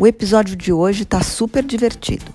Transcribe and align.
O 0.00 0.06
episódio 0.06 0.56
de 0.56 0.72
hoje 0.72 1.04
tá 1.04 1.22
super 1.22 1.62
divertido. 1.62 2.32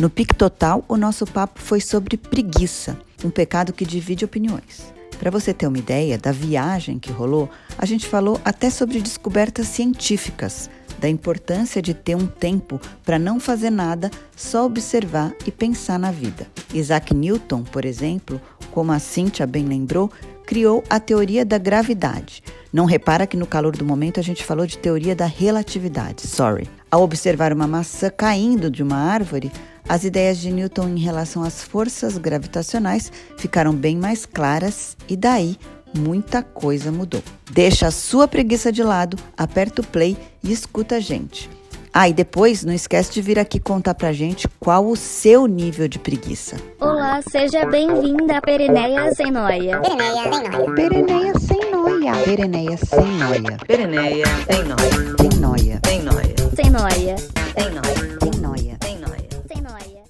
No 0.00 0.10
Pic 0.10 0.34
Total, 0.34 0.84
o 0.88 0.96
nosso 0.96 1.24
papo 1.24 1.60
foi 1.60 1.80
sobre 1.80 2.16
preguiça, 2.16 2.98
um 3.24 3.30
pecado 3.30 3.72
que 3.72 3.84
divide 3.84 4.24
opiniões. 4.24 4.92
Para 5.16 5.30
você 5.30 5.54
ter 5.54 5.68
uma 5.68 5.78
ideia 5.78 6.18
da 6.18 6.32
viagem 6.32 6.98
que 6.98 7.12
rolou, 7.12 7.48
a 7.78 7.86
gente 7.86 8.08
falou 8.08 8.40
até 8.44 8.68
sobre 8.68 9.00
descobertas 9.00 9.68
científicas, 9.68 10.68
da 10.98 11.08
importância 11.08 11.80
de 11.80 11.94
ter 11.94 12.16
um 12.16 12.26
tempo 12.26 12.80
para 13.04 13.16
não 13.16 13.38
fazer 13.38 13.70
nada, 13.70 14.10
só 14.34 14.66
observar 14.66 15.32
e 15.46 15.52
pensar 15.52 16.00
na 16.00 16.10
vida. 16.10 16.48
Isaac 16.72 17.14
Newton, 17.14 17.62
por 17.62 17.84
exemplo, 17.84 18.40
como 18.72 18.90
a 18.90 18.98
Cíntia 18.98 19.46
bem 19.46 19.64
lembrou, 19.64 20.10
criou 20.44 20.82
a 20.90 20.98
teoria 20.98 21.44
da 21.44 21.58
gravidade. 21.58 22.42
Não 22.72 22.86
repara 22.86 23.24
que 23.24 23.36
no 23.36 23.46
calor 23.46 23.76
do 23.76 23.84
momento 23.84 24.18
a 24.18 24.22
gente 24.22 24.44
falou 24.44 24.66
de 24.66 24.78
teoria 24.78 25.14
da 25.14 25.26
relatividade, 25.26 26.26
sorry. 26.26 26.68
Ao 26.94 27.02
observar 27.02 27.52
uma 27.52 27.66
maçã 27.66 28.08
caindo 28.08 28.70
de 28.70 28.80
uma 28.80 28.94
árvore, 28.94 29.50
as 29.88 30.04
ideias 30.04 30.38
de 30.38 30.52
Newton 30.52 30.90
em 30.90 31.00
relação 31.00 31.42
às 31.42 31.60
forças 31.60 32.16
gravitacionais 32.16 33.10
ficaram 33.36 33.74
bem 33.74 33.96
mais 33.96 34.24
claras 34.24 34.96
e 35.08 35.16
daí 35.16 35.56
muita 35.92 36.40
coisa 36.40 36.92
mudou. 36.92 37.20
Deixa 37.50 37.88
a 37.88 37.90
sua 37.90 38.28
preguiça 38.28 38.70
de 38.70 38.84
lado, 38.84 39.16
aperta 39.36 39.82
o 39.82 39.84
play 39.84 40.16
e 40.40 40.52
escuta 40.52 40.94
a 40.94 41.00
gente. 41.00 41.50
Ah, 41.92 42.08
e 42.08 42.12
depois 42.12 42.64
não 42.64 42.72
esquece 42.72 43.12
de 43.12 43.20
vir 43.20 43.40
aqui 43.40 43.58
contar 43.58 43.94
pra 43.94 44.12
gente 44.12 44.46
qual 44.60 44.86
o 44.86 44.94
seu 44.94 45.48
nível 45.48 45.88
de 45.88 45.98
preguiça. 45.98 46.54
Olá, 46.80 47.20
seja 47.28 47.66
bem-vinda 47.66 48.38
a 48.38 48.40
Pereneia 48.40 49.12
Sem 49.16 49.32
Noia. 49.32 49.80
Pereneia 49.80 51.32
sem 51.40 51.72
noia. 51.72 52.12
Pereneia 52.24 52.76
sem 52.78 53.18
noia. 53.18 53.58
Pereneia, 53.66 54.24
tem 54.46 54.64
nóia, 54.64 54.78
Sem 54.78 54.78
noia. 54.78 55.10
tem 55.16 55.40
nóia, 55.40 55.80
Sem 55.84 56.02
Noia. 56.02 56.43
Tem 56.54 56.70
nóia, 56.70 57.16
Sem 57.18 58.40
noia. 58.40 58.78
tem 58.78 58.98
nóia. 58.98 59.28
Sem 59.48 59.60
Noia. 59.60 60.04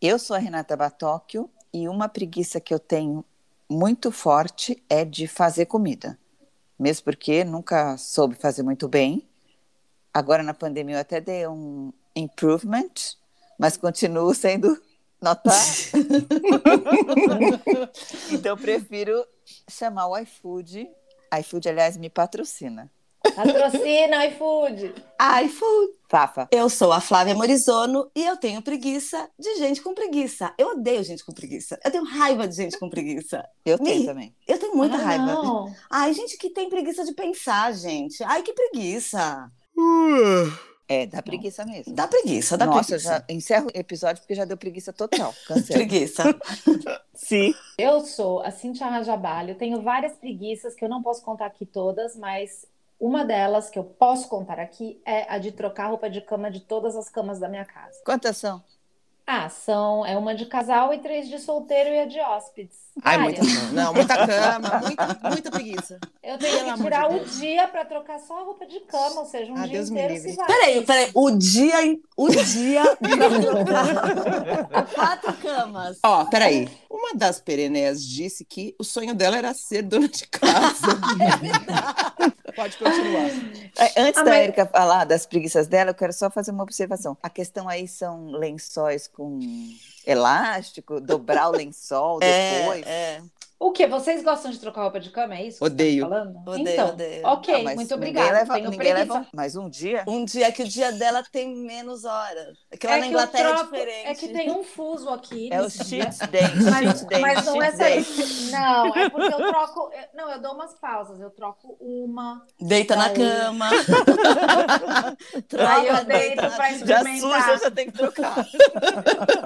Eu 0.00 0.18
sou 0.18 0.34
a 0.34 0.38
Renata 0.38 0.74
Batóquio 0.76 1.50
e 1.72 1.88
uma 1.88 2.08
preguiça 2.08 2.58
que 2.58 2.72
eu 2.72 2.78
tenho 2.78 3.22
muito 3.68 4.10
forte 4.10 4.82
é 4.88 5.04
de 5.04 5.28
fazer 5.28 5.66
comida. 5.66 6.18
Mesmo 6.78 7.04
porque 7.04 7.44
nunca 7.44 7.98
soube 7.98 8.34
fazer 8.34 8.62
muito 8.62 8.88
bem. 8.88 9.28
Agora 10.12 10.42
na 10.42 10.54
pandemia 10.54 10.96
eu 10.96 11.00
até 11.00 11.20
dei 11.20 11.46
um 11.46 11.92
improvement, 12.16 12.92
mas 13.58 13.76
continuo 13.76 14.34
sendo 14.34 14.80
nota. 15.20 15.50
então 18.32 18.52
eu 18.52 18.56
prefiro 18.56 19.22
chamar 19.68 20.08
o 20.08 20.16
iFood. 20.18 20.88
iFood, 21.40 21.68
aliás, 21.68 21.98
me 21.98 22.08
patrocina. 22.08 22.90
Patrocina 23.34 24.26
iFood. 24.28 24.94
iFood. 25.44 25.92
Fafa. 26.08 26.48
Eu 26.50 26.68
sou 26.68 26.90
a 26.92 27.00
Flávia 27.00 27.34
Morizono 27.34 28.10
e 28.16 28.24
eu 28.24 28.36
tenho 28.36 28.60
preguiça 28.62 29.28
de 29.38 29.54
gente 29.56 29.80
com 29.80 29.94
preguiça. 29.94 30.52
Eu 30.58 30.70
odeio 30.70 31.04
gente 31.04 31.24
com 31.24 31.32
preguiça. 31.32 31.78
Eu 31.84 31.90
tenho 31.90 32.04
raiva 32.04 32.48
de 32.48 32.56
gente 32.56 32.78
com 32.78 32.88
preguiça. 32.90 33.44
Eu 33.64 33.78
tenho 33.78 34.00
Me- 34.00 34.06
também. 34.06 34.34
Eu 34.48 34.58
tenho 34.58 34.74
muita 34.74 34.96
Ah, 34.96 35.00
raiva. 35.00 35.24
não. 35.26 35.72
Ai, 35.88 36.12
gente 36.12 36.36
que 36.36 36.50
tem 36.50 36.68
preguiça 36.68 37.04
de 37.04 37.12
pensar, 37.14 37.72
gente. 37.74 38.22
Ai, 38.24 38.42
que 38.42 38.52
preguiça. 38.52 39.48
É, 40.88 41.06
dá 41.06 41.22
preguiça 41.22 41.64
mesmo. 41.64 41.94
Dá 41.94 42.08
preguiça, 42.08 42.58
dá 42.58 42.66
Nossa, 42.66 42.80
eu 42.96 42.98
preguiça. 42.98 43.24
já 43.28 43.34
encerro 43.34 43.66
o 43.68 43.78
episódio 43.78 44.20
porque 44.22 44.34
já 44.34 44.44
deu 44.44 44.56
preguiça 44.56 44.92
total. 44.92 45.32
Cancela. 45.46 45.78
Preguiça. 45.78 46.24
Sim. 47.14 47.54
Eu 47.78 48.00
sou 48.00 48.40
a 48.40 48.50
Cintia 48.50 48.88
Rajabalho, 48.88 49.54
tenho 49.54 49.80
várias 49.82 50.14
preguiças 50.16 50.74
que 50.74 50.84
eu 50.84 50.88
não 50.88 51.00
posso 51.02 51.22
contar 51.22 51.46
aqui 51.46 51.64
todas, 51.64 52.16
mas 52.16 52.66
uma 53.00 53.24
delas 53.24 53.70
que 53.70 53.78
eu 53.78 53.84
posso 53.84 54.28
contar 54.28 54.60
aqui 54.60 55.00
é 55.06 55.26
a 55.32 55.38
de 55.38 55.50
trocar 55.52 55.88
roupa 55.88 56.10
de 56.10 56.20
cama 56.20 56.50
de 56.50 56.60
todas 56.60 56.94
as 56.94 57.08
camas 57.08 57.40
da 57.40 57.48
minha 57.48 57.64
casa. 57.64 57.98
Quantas 58.04 58.36
são? 58.36 58.62
Ah, 59.32 59.48
são 59.48 60.04
é 60.04 60.16
uma 60.16 60.34
de 60.34 60.44
casal 60.46 60.92
e 60.92 60.98
três 60.98 61.28
de 61.28 61.38
solteiro 61.38 61.88
e 61.90 62.00
a 62.00 62.04
de 62.04 62.18
hóspedes. 62.18 62.76
Ai, 63.00 63.16
muita 63.18 63.40
cama. 63.40 63.70
Não, 63.72 63.94
muita 63.94 64.26
cama, 64.26 64.80
muita, 64.84 65.20
muita 65.30 65.50
preguiça. 65.52 66.00
Eu 66.20 66.36
tenho 66.36 66.64
Pelo 66.64 66.74
que 66.76 66.82
tirar 66.82 67.08
de 67.08 67.14
o 67.14 67.24
dia 67.24 67.68
para 67.68 67.84
trocar 67.84 68.18
só 68.18 68.40
a 68.40 68.42
roupa 68.42 68.66
de 68.66 68.80
cama, 68.80 69.20
ou 69.20 69.26
seja, 69.26 69.52
um 69.52 69.56
Ah, 69.56 69.66
dia 69.66 69.78
Deus 69.78 69.88
inteiro 69.88 70.16
se 70.16 70.34
vai. 70.34 70.46
Peraí, 70.48 70.84
peraí. 70.84 71.10
O 71.14 71.30
dia, 71.30 71.76
o 72.16 72.28
dia 72.28 72.82
quatro 74.94 75.32
camas. 75.34 75.98
Ó, 76.02 76.24
peraí. 76.24 76.68
Uma 76.90 77.14
das 77.14 77.40
pereneias 77.40 78.04
disse 78.04 78.44
que 78.44 78.74
o 78.80 78.84
sonho 78.84 79.14
dela 79.14 79.38
era 79.38 79.54
ser 79.54 79.82
dona 79.82 80.08
de 80.08 80.26
casa. 80.26 80.98
Pode 82.54 82.76
continuar. 82.76 83.28
É, 83.78 84.00
Antes 84.02 84.20
Ah, 84.20 84.24
da 84.24 84.30
mas- 84.30 84.42
Erika 84.42 84.66
falar 84.66 85.04
das 85.04 85.26
preguiças 85.26 85.66
dela, 85.66 85.90
eu 85.90 85.94
quero 85.94 86.12
só 86.12 86.30
fazer 86.30 86.50
uma 86.50 86.62
observação. 86.62 87.16
A 87.22 87.30
questão 87.30 87.68
aí 87.68 87.86
são 87.88 88.30
lençóis 88.30 89.06
com 89.08 89.38
elástico, 90.06 91.00
dobrar 91.00 91.48
o 91.48 91.52
lençol 91.52 92.18
depois. 92.18 92.86
É, 92.86 92.90
é. 93.16 93.22
O 93.62 93.72
que? 93.72 93.86
Vocês 93.86 94.22
gostam 94.24 94.50
de 94.50 94.58
trocar 94.58 94.82
roupa 94.84 94.98
de 94.98 95.10
cama? 95.10 95.34
É 95.34 95.46
isso 95.46 95.58
que 95.58 95.64
Odeio. 95.66 96.04
você 96.06 96.10
tá 96.10 96.16
falando? 96.18 96.48
Odeio, 96.48 96.68
então, 96.68 96.88
odeio. 96.88 97.26
ok, 97.26 97.62
mas 97.62 97.74
muito 97.74 97.94
obrigada. 97.94 98.32
Leva, 98.32 98.54
Tenho 98.54 98.70
ninguém 98.70 98.92
preguiça. 98.94 99.12
leva 99.18 99.26
mais 99.34 99.54
um 99.54 99.68
dia? 99.68 100.02
Um 100.08 100.24
dia 100.24 100.50
que 100.50 100.62
o 100.62 100.66
dia 100.68 100.90
dela 100.92 101.22
tem 101.30 101.54
menos 101.54 102.06
horas. 102.06 102.56
Que 102.80 102.86
lá 102.86 102.96
É 102.96 103.00
na 103.00 103.06
Inglaterra 103.08 103.48
troco- 103.58 103.74
é 103.76 103.78
diferente. 103.78 104.06
É 104.08 104.14
que 104.14 104.28
tem 104.28 104.50
um 104.50 104.64
fuso 104.64 105.10
aqui. 105.10 105.50
É 105.52 105.60
o 105.60 105.68
cheat 105.68 106.16
day. 106.30 106.40
Mas, 106.70 107.04
day, 107.04 107.20
mas 107.20 107.44
não 107.44 107.62
é 107.62 107.70
só 107.72 107.86
isso. 107.88 108.50
Não, 108.50 108.96
é 108.96 109.10
porque 109.10 109.34
eu 109.34 109.36
troco. 109.50 109.90
eu- 109.92 110.08
Não, 110.14 110.30
eu 110.30 110.40
dou 110.40 110.54
umas 110.54 110.72
pausas. 110.78 111.20
Eu 111.20 111.28
troco 111.30 111.76
uma. 111.78 112.42
Deita 112.58 112.96
na 112.96 113.08
Aí. 113.12 113.14
cama. 113.14 113.68
aí 113.70 115.42
Troca, 115.42 115.86
eu 115.86 116.04
deito 116.06 116.36
na 116.42 116.50
pra 116.50 116.66
cama. 116.72 116.86
Já 116.86 116.96
experimentar. 116.96 117.42
suja, 117.42 117.58
já 117.58 117.70
tem 117.70 117.86
que 117.90 117.92
trocar. 117.92 118.46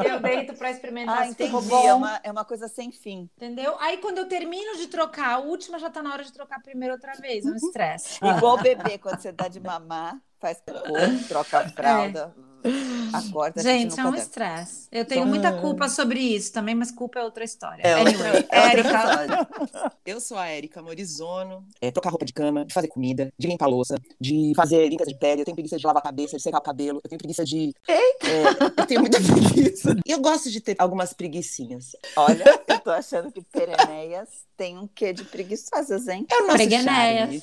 Eu 0.06 0.20
deito 0.20 0.54
pra 0.54 0.70
experimentar 0.70 1.18
Ah, 1.22 1.26
entendi. 1.26 1.52
É 1.84 1.94
uma, 1.94 2.20
é 2.22 2.30
uma 2.30 2.44
coisa 2.44 2.68
sem 2.68 2.92
fim. 2.92 3.28
Entendeu? 3.36 3.74
Aí 3.80 4.03
quando 4.04 4.18
eu 4.18 4.28
termino 4.28 4.76
de 4.76 4.86
trocar 4.88 5.32
a 5.32 5.38
última, 5.38 5.78
já 5.78 5.88
tá 5.88 6.02
na 6.02 6.12
hora 6.12 6.22
de 6.22 6.30
trocar 6.30 6.56
a 6.56 6.60
primeira 6.60 6.92
outra 6.92 7.14
vez. 7.14 7.46
É 7.46 7.48
um 7.48 7.56
estresse. 7.56 8.18
Igual 8.22 8.58
bebê, 8.58 8.98
quando 8.98 9.18
você 9.18 9.32
dá 9.32 9.48
de 9.48 9.58
mamar, 9.58 10.20
faz 10.38 10.60
cocô, 10.68 10.92
troca 11.26 11.60
a 11.60 11.68
fralda, 11.70 12.34
acorda. 13.12 13.62
Gente, 13.62 13.98
é 13.98 14.04
um 14.04 14.14
estresse. 14.14 14.88
Eu 14.90 15.04
tenho 15.04 15.20
Então- 15.20 15.28
muita 15.28 15.52
culpa 15.60 15.88
sobre 15.88 16.20
isso 16.20 16.52
também, 16.52 16.74
mas 16.74 16.90
culpa 16.90 17.18
é 17.18 17.22
outra 17.22 17.44
história. 17.44 17.82
É 17.82 17.96
outra- 17.96 18.12
anyway, 18.12 18.46
é 18.50 18.58
Érica. 18.58 19.48
Eu 20.04 20.20
sou 20.20 20.36
a 20.36 20.46
Érica 20.46 20.82
Morizono. 20.82 21.64
É, 21.80 21.90
trocar 21.90 22.10
roupa 22.10 22.24
de 22.24 22.32
cama, 22.32 22.64
de 22.64 22.72
fazer 22.74 22.88
comida, 22.88 23.32
de 23.38 23.46
limpar 23.46 23.66
louça, 23.66 23.96
de 24.20 24.52
fazer 24.56 24.88
limpeza 24.88 25.10
de 25.10 25.18
pele. 25.18 25.40
Eu 25.42 25.44
tenho 25.44 25.54
preguiça 25.54 25.76
de 25.78 25.86
lavar 25.86 26.00
a 26.00 26.04
cabeça, 26.04 26.36
de 26.36 26.42
secar 26.42 26.58
o 26.58 26.62
cabelo. 26.62 27.00
Eu 27.02 27.08
tenho 27.08 27.18
preguiça 27.18 27.44
de. 27.44 27.72
É, 27.88 28.00
eu 28.80 28.86
tenho 28.86 29.00
muita 29.00 29.18
preguiça. 29.22 29.96
E 30.06 30.10
eu 30.10 30.20
gosto 30.20 30.50
de 30.50 30.60
ter 30.60 30.76
algumas 30.78 31.12
preguicinhas. 31.12 31.96
Olha, 32.16 32.44
eu 32.68 32.78
tô 32.80 32.90
achando 32.90 33.30
que 33.32 33.40
Pereneias 33.42 34.28
tem 34.56 34.78
um 34.78 34.86
quê 34.86 35.12
de 35.12 35.24
preguiçosas, 35.24 36.06
hein? 36.08 36.26
É 36.30 36.36
o 36.36 36.46
nosso 36.46 36.56
Pregueneias. 36.56 37.42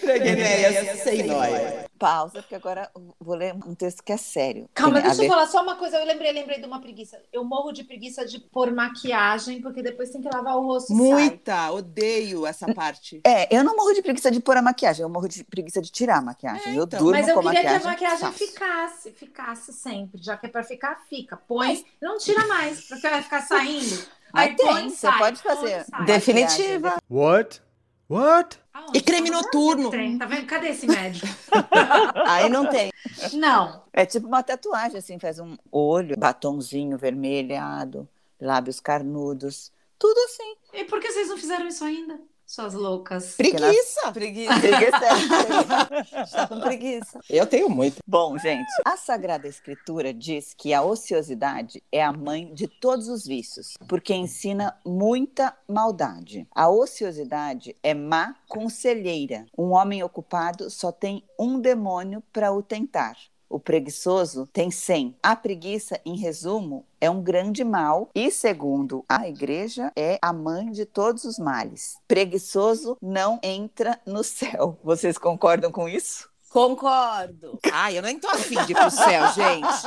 Preguiça. 0.00 0.34
Pregueneias 0.36 0.98
sem 1.00 1.22
nóia. 1.26 1.88
Pausa, 1.98 2.40
porque 2.42 2.54
agora 2.54 2.88
eu 2.94 3.14
vou 3.20 3.34
ler 3.34 3.54
um 3.66 3.74
texto 3.74 4.04
que 4.04 4.12
é 4.12 4.16
sério. 4.16 4.68
Calma, 4.72 4.94
Tem 4.94 5.02
deixa 5.02 5.16
eu 5.16 5.22
ver- 5.22 5.28
falar 5.28 5.46
só 5.48 5.62
uma 5.62 5.74
coisa. 5.74 5.96
Eu 5.98 6.06
lembrei, 6.06 6.30
lembrei 6.32 6.60
de 6.60 6.66
uma 6.66 6.80
preguiça. 6.80 7.20
Eu 7.32 7.42
morro 7.42 7.72
de 7.72 7.82
preguiça 7.82 8.24
de 8.24 8.38
pôr 8.38 8.70
maquiagem, 8.72 9.60
porque 9.60 9.82
depois 9.82 10.10
tem 10.10 10.20
que 10.22 10.28
lavar 10.32 10.56
o 10.56 10.64
rosto. 10.64 10.92
e 10.92 10.96
sai. 10.96 11.04
Muita, 11.06 11.72
odeio 11.72 12.46
essa 12.46 12.72
parte. 12.72 13.20
É, 13.26 13.54
eu 13.54 13.64
não 13.64 13.74
morro 13.74 13.92
de 13.94 14.02
preguiça 14.02 14.30
de 14.30 14.38
pôr 14.40 14.56
a 14.56 14.62
maquiagem, 14.62 15.02
eu 15.02 15.08
morro 15.08 15.28
de 15.28 15.42
preguiça 15.42 15.82
de 15.82 15.90
tirar 15.90 16.18
a 16.18 16.22
maquiagem. 16.22 16.74
eu 16.76 16.84
então. 16.84 17.00
durmo 17.00 17.12
Mas 17.18 17.26
eu 17.28 17.34
com 17.34 17.40
queria 17.42 17.54
maquiagem. 17.62 17.80
que 17.80 17.86
a 17.86 17.90
maquiagem 17.90 18.18
faço. 18.18 18.38
ficasse, 18.38 19.10
ficasse 19.10 19.72
sempre. 19.72 20.22
Já 20.22 20.36
que 20.36 20.46
é 20.46 20.48
pra 20.48 20.62
ficar, 20.62 21.00
fica. 21.10 21.36
Põe, 21.36 21.84
não 22.00 22.16
tira 22.18 22.46
mais, 22.46 22.86
porque 22.88 23.08
vai 23.08 23.22
ficar 23.22 23.42
saindo. 23.42 24.04
Aí 24.32 24.54
tem, 24.54 24.66
põe, 24.66 24.88
você 24.90 24.96
sai, 24.96 25.18
pode 25.18 25.42
põe, 25.42 25.54
fazer. 25.56 25.84
sai. 25.86 26.04
Definitiva. 26.04 26.96
What? 27.10 27.60
What? 28.08 28.58
Aonde? 28.72 28.98
E 28.98 29.02
creme 29.02 29.30
Tá 29.30 29.36
noturno. 29.36 29.90
Tem, 29.90 30.16
Tá 30.16 30.24
vendo? 30.24 30.46
Cadê 30.46 30.68
esse 30.68 30.86
médico? 30.86 31.26
Aí 32.26 32.48
não 32.48 32.68
tem. 32.68 32.90
Não. 33.34 33.84
É 33.92 34.06
tipo 34.06 34.26
uma 34.26 34.42
tatuagem, 34.42 34.98
assim, 34.98 35.18
faz 35.18 35.38
um 35.38 35.56
olho, 35.70 36.16
batonzinho 36.16 36.96
vermelhado, 36.96 38.08
lábios 38.40 38.80
carnudos, 38.80 39.70
tudo 39.98 40.18
assim. 40.20 40.56
E 40.72 40.84
por 40.84 41.00
que 41.00 41.12
vocês 41.12 41.28
não 41.28 41.36
fizeram 41.36 41.66
isso 41.68 41.84
ainda? 41.84 42.18
Suas 42.50 42.72
loucas. 42.72 43.34
Preguiça. 43.36 44.10
Preguiça. 44.10 44.58
Preguiça 44.58 45.04
é- 45.04 46.22
Está 46.22 46.46
com 46.48 46.58
preguiça. 46.60 47.20
Eu 47.28 47.46
tenho 47.46 47.68
muito. 47.68 47.98
Bom, 48.06 48.38
gente, 48.38 48.66
a 48.86 48.96
Sagrada 48.96 49.46
Escritura 49.46 50.14
diz 50.14 50.54
que 50.54 50.72
a 50.72 50.80
ociosidade 50.82 51.82
é 51.92 52.02
a 52.02 52.10
mãe 52.10 52.50
de 52.54 52.66
todos 52.66 53.06
os 53.08 53.26
vícios, 53.26 53.74
porque 53.86 54.14
ensina 54.14 54.74
muita 54.82 55.54
maldade. 55.68 56.48
A 56.54 56.70
ociosidade 56.70 57.76
é 57.82 57.92
má 57.92 58.34
conselheira. 58.48 59.44
Um 59.56 59.72
homem 59.72 60.02
ocupado 60.02 60.70
só 60.70 60.90
tem 60.90 61.22
um 61.38 61.60
demônio 61.60 62.22
para 62.32 62.50
o 62.50 62.62
tentar. 62.62 63.14
O 63.48 63.58
preguiçoso 63.58 64.46
tem 64.52 64.70
cem. 64.70 65.16
A 65.22 65.34
preguiça, 65.34 66.00
em 66.04 66.16
resumo, 66.16 66.84
é 67.00 67.08
um 67.08 67.22
grande 67.22 67.64
mal 67.64 68.10
e, 68.14 68.30
segundo 68.30 69.04
a 69.08 69.28
igreja, 69.28 69.90
é 69.96 70.18
a 70.20 70.32
mãe 70.32 70.70
de 70.70 70.84
todos 70.84 71.24
os 71.24 71.38
males. 71.38 71.96
Preguiçoso 72.06 72.96
não 73.00 73.38
entra 73.42 73.98
no 74.04 74.22
céu. 74.22 74.78
Vocês 74.82 75.16
concordam 75.16 75.72
com 75.72 75.88
isso? 75.88 76.28
Concordo. 76.50 77.58
Ai, 77.72 77.98
eu 77.98 78.02
nem 78.02 78.18
tô 78.18 78.28
afim 78.28 78.62
de 78.64 78.72
ir 78.72 78.74
pro 78.74 78.90
céu, 78.90 79.26
gente. 79.32 79.82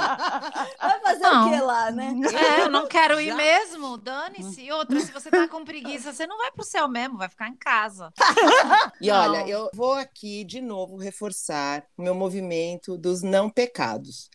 Vai 0.80 1.00
fazer 1.02 1.20
Não. 1.22 1.48
o 1.48 1.52
que 1.52 1.60
lá, 1.62 1.92
né? 1.92 2.14
É, 2.34 2.62
eu 2.62 2.70
não 2.70 2.88
quero 2.88 3.20
ir 3.20 3.28
Já- 3.30 3.36
mesmo, 3.36 3.98
dane-se. 3.98 4.62
E 4.62 4.72
outra, 4.72 5.00
se 5.00 5.12
você 5.12 5.30
tá 5.30 5.48
com 5.48 5.66
preguiça, 5.66 6.14
você 6.14 6.28
não 6.28 6.38
vai 6.38 6.52
pro 6.52 6.64
céu 6.64 6.88
mesmo, 6.88 7.18
vai 7.18 7.30
ficar 7.30 7.48
em 7.48 7.56
casa. 7.56 8.12
E 9.02 9.08
Não. 9.10 9.16
olha, 9.32 9.48
eu 9.48 9.70
vou 9.74 9.94
aqui 9.94 10.44
de 10.44 10.62
novo 10.62 10.98
reforçar 10.98 11.84
o 11.98 12.02
meu 12.04 12.14
movimento 12.14 12.98
dos 12.98 13.22
não 13.22 13.50
pecados. 13.50 14.30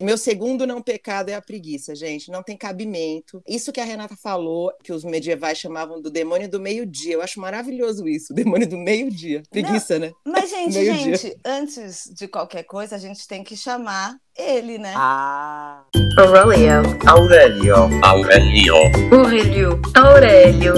Meu 0.00 0.16
segundo 0.16 0.66
não 0.66 0.82
pecado 0.82 1.28
é 1.28 1.34
a 1.34 1.42
preguiça, 1.42 1.94
gente. 1.94 2.30
Não 2.30 2.42
tem 2.42 2.56
cabimento. 2.56 3.42
Isso 3.46 3.72
que 3.72 3.80
a 3.80 3.84
Renata 3.84 4.16
falou, 4.16 4.72
que 4.82 4.92
os 4.92 5.04
medievais 5.04 5.58
chamavam 5.58 6.00
do 6.00 6.10
demônio 6.10 6.48
do 6.48 6.60
meio-dia. 6.60 7.14
Eu 7.14 7.22
acho 7.22 7.40
maravilhoso 7.40 8.06
isso, 8.06 8.32
o 8.32 8.36
demônio 8.36 8.68
do 8.68 8.76
meio-dia. 8.76 9.42
Preguiça, 9.50 9.98
né? 9.98 10.12
Mas, 10.24 10.50
gente, 10.50 10.72
gente, 10.84 11.36
antes 11.44 12.10
de 12.14 12.28
qualquer 12.28 12.64
coisa, 12.64 12.96
a 12.96 12.98
gente 12.98 13.26
tem 13.26 13.42
que 13.42 13.56
chamar 13.56 14.16
ele, 14.36 14.78
né? 14.78 14.94
Ah. 14.96 15.84
Aurelio. 16.18 16.82
Aurelio. 17.06 17.74
Aurelio. 18.04 18.74
Aurelio. 19.12 19.82
Aurélio. 19.94 20.74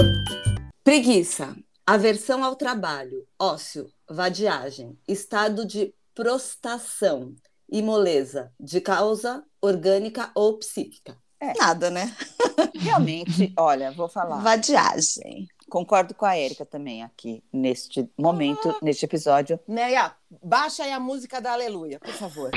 Preguiça, 0.83 1.55
aversão 1.85 2.43
ao 2.43 2.55
trabalho, 2.55 3.23
ócio, 3.39 3.87
vadiagem, 4.09 4.97
estado 5.07 5.65
de 5.65 5.93
prostração 6.15 7.35
e 7.71 7.81
moleza, 7.81 8.51
de 8.59 8.81
causa 8.81 9.43
orgânica 9.61 10.29
ou 10.35 10.57
psíquica. 10.59 11.15
É. 11.39 11.53
Nada, 11.57 11.89
né? 11.89 12.13
Realmente, 12.75 13.51
olha, 13.57 13.91
vou 13.91 14.07
falar. 14.07 14.37
Vadiagem. 14.41 15.47
Concordo 15.69 16.13
com 16.13 16.25
a 16.25 16.35
Érica 16.35 16.65
também 16.65 17.01
aqui, 17.01 17.41
neste 17.51 18.07
momento, 18.19 18.77
neste 18.81 19.05
episódio. 19.05 19.59
Neia, 19.67 20.13
baixa 20.43 20.83
aí 20.83 20.91
a 20.91 20.99
música 20.99 21.41
da 21.41 21.53
Aleluia, 21.53 21.97
por 21.99 22.13
favor. 22.13 22.51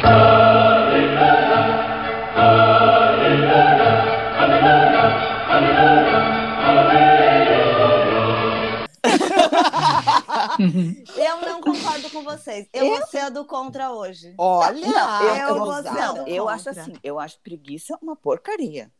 Eu 11.16 11.40
não 11.40 11.60
concordo 11.60 12.10
com 12.10 12.22
vocês. 12.22 12.68
Eu, 12.72 12.86
vou 12.86 13.06
ser 13.06 13.18
a 13.18 13.28
do 13.28 13.44
contra 13.44 13.92
hoje. 13.92 14.34
Olha, 14.38 14.86
Não, 14.86 15.22
eu, 15.22 15.34
eu 15.34 15.48
eu, 15.48 15.64
vou 15.64 15.82
ser 15.82 15.88
a 15.88 16.12
do 16.12 16.28
eu 16.28 16.48
acho 16.48 16.70
assim, 16.70 16.94
eu 17.02 17.18
acho 17.18 17.40
preguiça 17.40 17.98
uma 18.00 18.16
porcaria. 18.16 18.92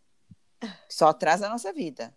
Só 0.88 1.12
traz 1.12 1.42
a 1.42 1.48
nossa 1.48 1.72
vida. 1.72 2.14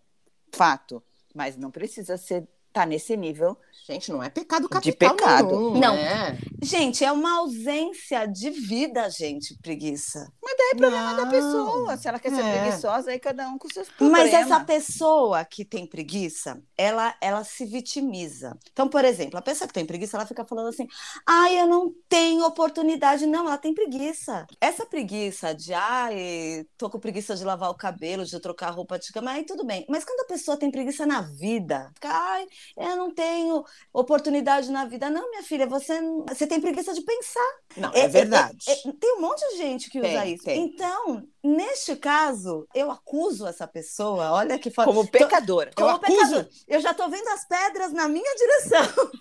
Fato. 0.53 1.03
Mas 1.35 1.57
não 1.57 1.69
precisa 1.69 2.17
ser 2.17 2.47
tá 2.77 2.85
nesse 2.85 3.15
nível. 3.17 3.57
Gente, 3.87 4.11
não 4.11 4.21
é 4.21 4.29
pecado 4.29 4.63
De 4.63 4.69
capital 4.69 5.15
pecado. 5.15 5.47
nenhum, 5.47 5.79
Não. 5.79 5.95
né? 5.95 6.37
Gente, 6.61 7.05
é 7.05 7.11
uma 7.11 7.37
ausência 7.37 8.25
de 8.25 8.49
vida, 8.49 9.09
gente, 9.09 9.57
preguiça. 9.61 10.29
É 10.69 10.75
problema 10.75 11.13
da 11.13 11.23
Não. 11.23 11.31
pessoa. 11.31 11.95
Se 11.95 12.09
ela 12.09 12.19
quer 12.19 12.29
ser 12.31 12.41
É. 12.43 12.59
preguiçosa, 12.61 13.11
aí 13.11 13.19
cada 13.19 13.47
um 13.47 13.57
com 13.57 13.69
seus 13.69 13.87
problemas. 13.87 14.31
Mas 14.31 14.33
essa 14.33 14.59
pessoa 14.59 15.45
que 15.45 15.63
tem 15.63 15.87
preguiça, 15.87 16.61
ela, 16.77 17.15
ela 17.21 17.45
se 17.45 17.65
vitimiza. 17.65 18.57
Então, 18.73 18.89
por 18.89 19.05
exemplo, 19.05 19.37
a 19.39 19.41
pessoa 19.41 19.65
que 19.67 19.73
tem 19.73 19.85
preguiça, 19.85 20.17
ela 20.17 20.25
fica 20.25 20.43
falando 20.43 20.67
assim: 20.67 20.85
ai, 21.25 21.57
eu 21.61 21.67
não 21.67 21.93
tenho 22.09 22.43
oportunidade. 22.45 23.25
Não, 23.25 23.45
ela 23.47 23.57
tem 23.57 23.73
preguiça. 23.73 24.45
Essa 24.59 24.85
preguiça 24.85 25.55
de, 25.55 25.73
ai, 25.73 26.65
tô 26.77 26.89
com 26.89 26.99
preguiça 26.99 27.33
de 27.35 27.45
lavar 27.45 27.69
o 27.69 27.75
cabelo, 27.77 28.25
de 28.25 28.37
trocar 28.41 28.71
roupa 28.71 28.99
de 28.99 29.09
cama, 29.13 29.31
aí 29.31 29.45
tudo 29.45 29.63
bem. 29.65 29.85
Mas 29.87 30.03
quando 30.03 30.19
a 30.21 30.25
pessoa 30.27 30.57
tem 30.57 30.69
preguiça 30.69 31.05
na 31.05 31.21
vida, 31.21 31.89
fica, 31.93 32.09
ai, 32.09 32.45
eu 32.75 32.95
não 32.95 33.13
tenho 33.13 33.63
oportunidade 33.93 34.71
na 34.71 34.85
vida. 34.85 35.09
Não, 35.09 35.29
minha 35.29 35.43
filha, 35.43 35.67
você, 35.67 35.99
você 36.27 36.47
tem 36.47 36.59
preguiça 36.59 36.93
de 36.93 37.01
pensar. 37.01 37.55
Não, 37.75 37.91
é, 37.93 38.07
verdade. 38.07 38.57
é- 38.67 38.71
é- 38.89 38.91
tem 38.99 39.15
um 39.17 39.21
monte 39.21 39.47
de 39.49 39.57
gente 39.57 39.89
que 39.89 39.99
usa 39.99 40.07
Tem, 40.21 40.33
isso. 40.33 40.43
tem. 40.43 40.63
Então, 40.65 41.23
neste 41.43 41.95
caso, 41.95 42.67
eu 42.73 42.89
acuso 42.91 43.45
essa 43.47 43.67
pessoa. 43.67 44.31
Olha 44.31 44.57
que 44.59 44.69
foda. 44.71 44.87
Como 44.87 45.07
pecadora. 45.07 45.71
Como 45.75 45.89
Eu 45.89 45.95
acuso- 45.95 46.17
pecador. 46.19 46.47
Eu 46.67 46.79
já 46.79 46.93
tô 46.93 47.07
vendo 47.09 47.27
as 47.29 47.45
pedras 47.47 47.91
na 47.93 48.07
minha 48.07 48.35
direção. 48.35 49.11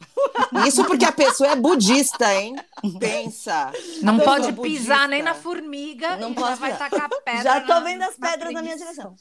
Isso 0.67 0.85
porque 0.85 1.05
a 1.05 1.13
pessoa 1.13 1.51
é 1.51 1.57
budista, 1.57 2.35
hein? 2.35 2.57
Pensa. 2.99 3.73
Não 4.03 4.19
pode 4.19 4.47
pisar 4.53 4.55
budista. 4.55 5.09
nem 5.09 5.23
na 5.23 5.35
formiga 5.35 6.17
Não 6.17 6.33
e 6.33 6.35
já 6.35 6.55
vai 6.55 6.73
pisar. 6.73 6.91
tacar 6.91 7.09
pedra 7.25 7.43
já 7.43 7.61
tô 7.61 7.67
na- 7.69 7.81
vendo 7.81 8.03
as 8.03 8.17
pedras 8.17 8.53
na 8.53 8.63
minha 8.63 8.75
preguiça. 8.77 9.03
direção. 9.03 9.15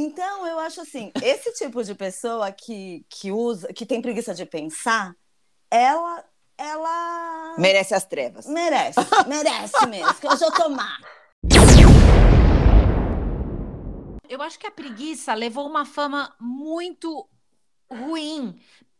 Então, 0.00 0.46
eu 0.46 0.60
acho 0.60 0.80
assim, 0.80 1.10
esse 1.20 1.52
tipo 1.54 1.82
de 1.82 1.92
pessoa 1.92 2.52
que, 2.52 3.04
que 3.10 3.32
usa, 3.32 3.72
que 3.72 3.84
tem 3.84 4.00
preguiça 4.00 4.32
de 4.32 4.46
pensar, 4.46 5.12
ela, 5.68 6.24
ela 6.56 7.56
Merece 7.58 7.94
as 7.94 8.04
trevas. 8.04 8.46
merece, 8.46 9.00
merece 9.26 9.86
mesmo, 9.88 10.14
que 10.14 10.28
hoje 10.28 10.44
eu 10.44 10.52
tô 10.52 10.68
má. 10.68 10.98
Eu 14.28 14.40
acho 14.40 14.56
que 14.56 14.68
a 14.68 14.70
preguiça 14.70 15.34
levou 15.34 15.66
uma 15.66 15.84
fama 15.84 16.32
muito 16.38 17.28
ruim 17.90 18.56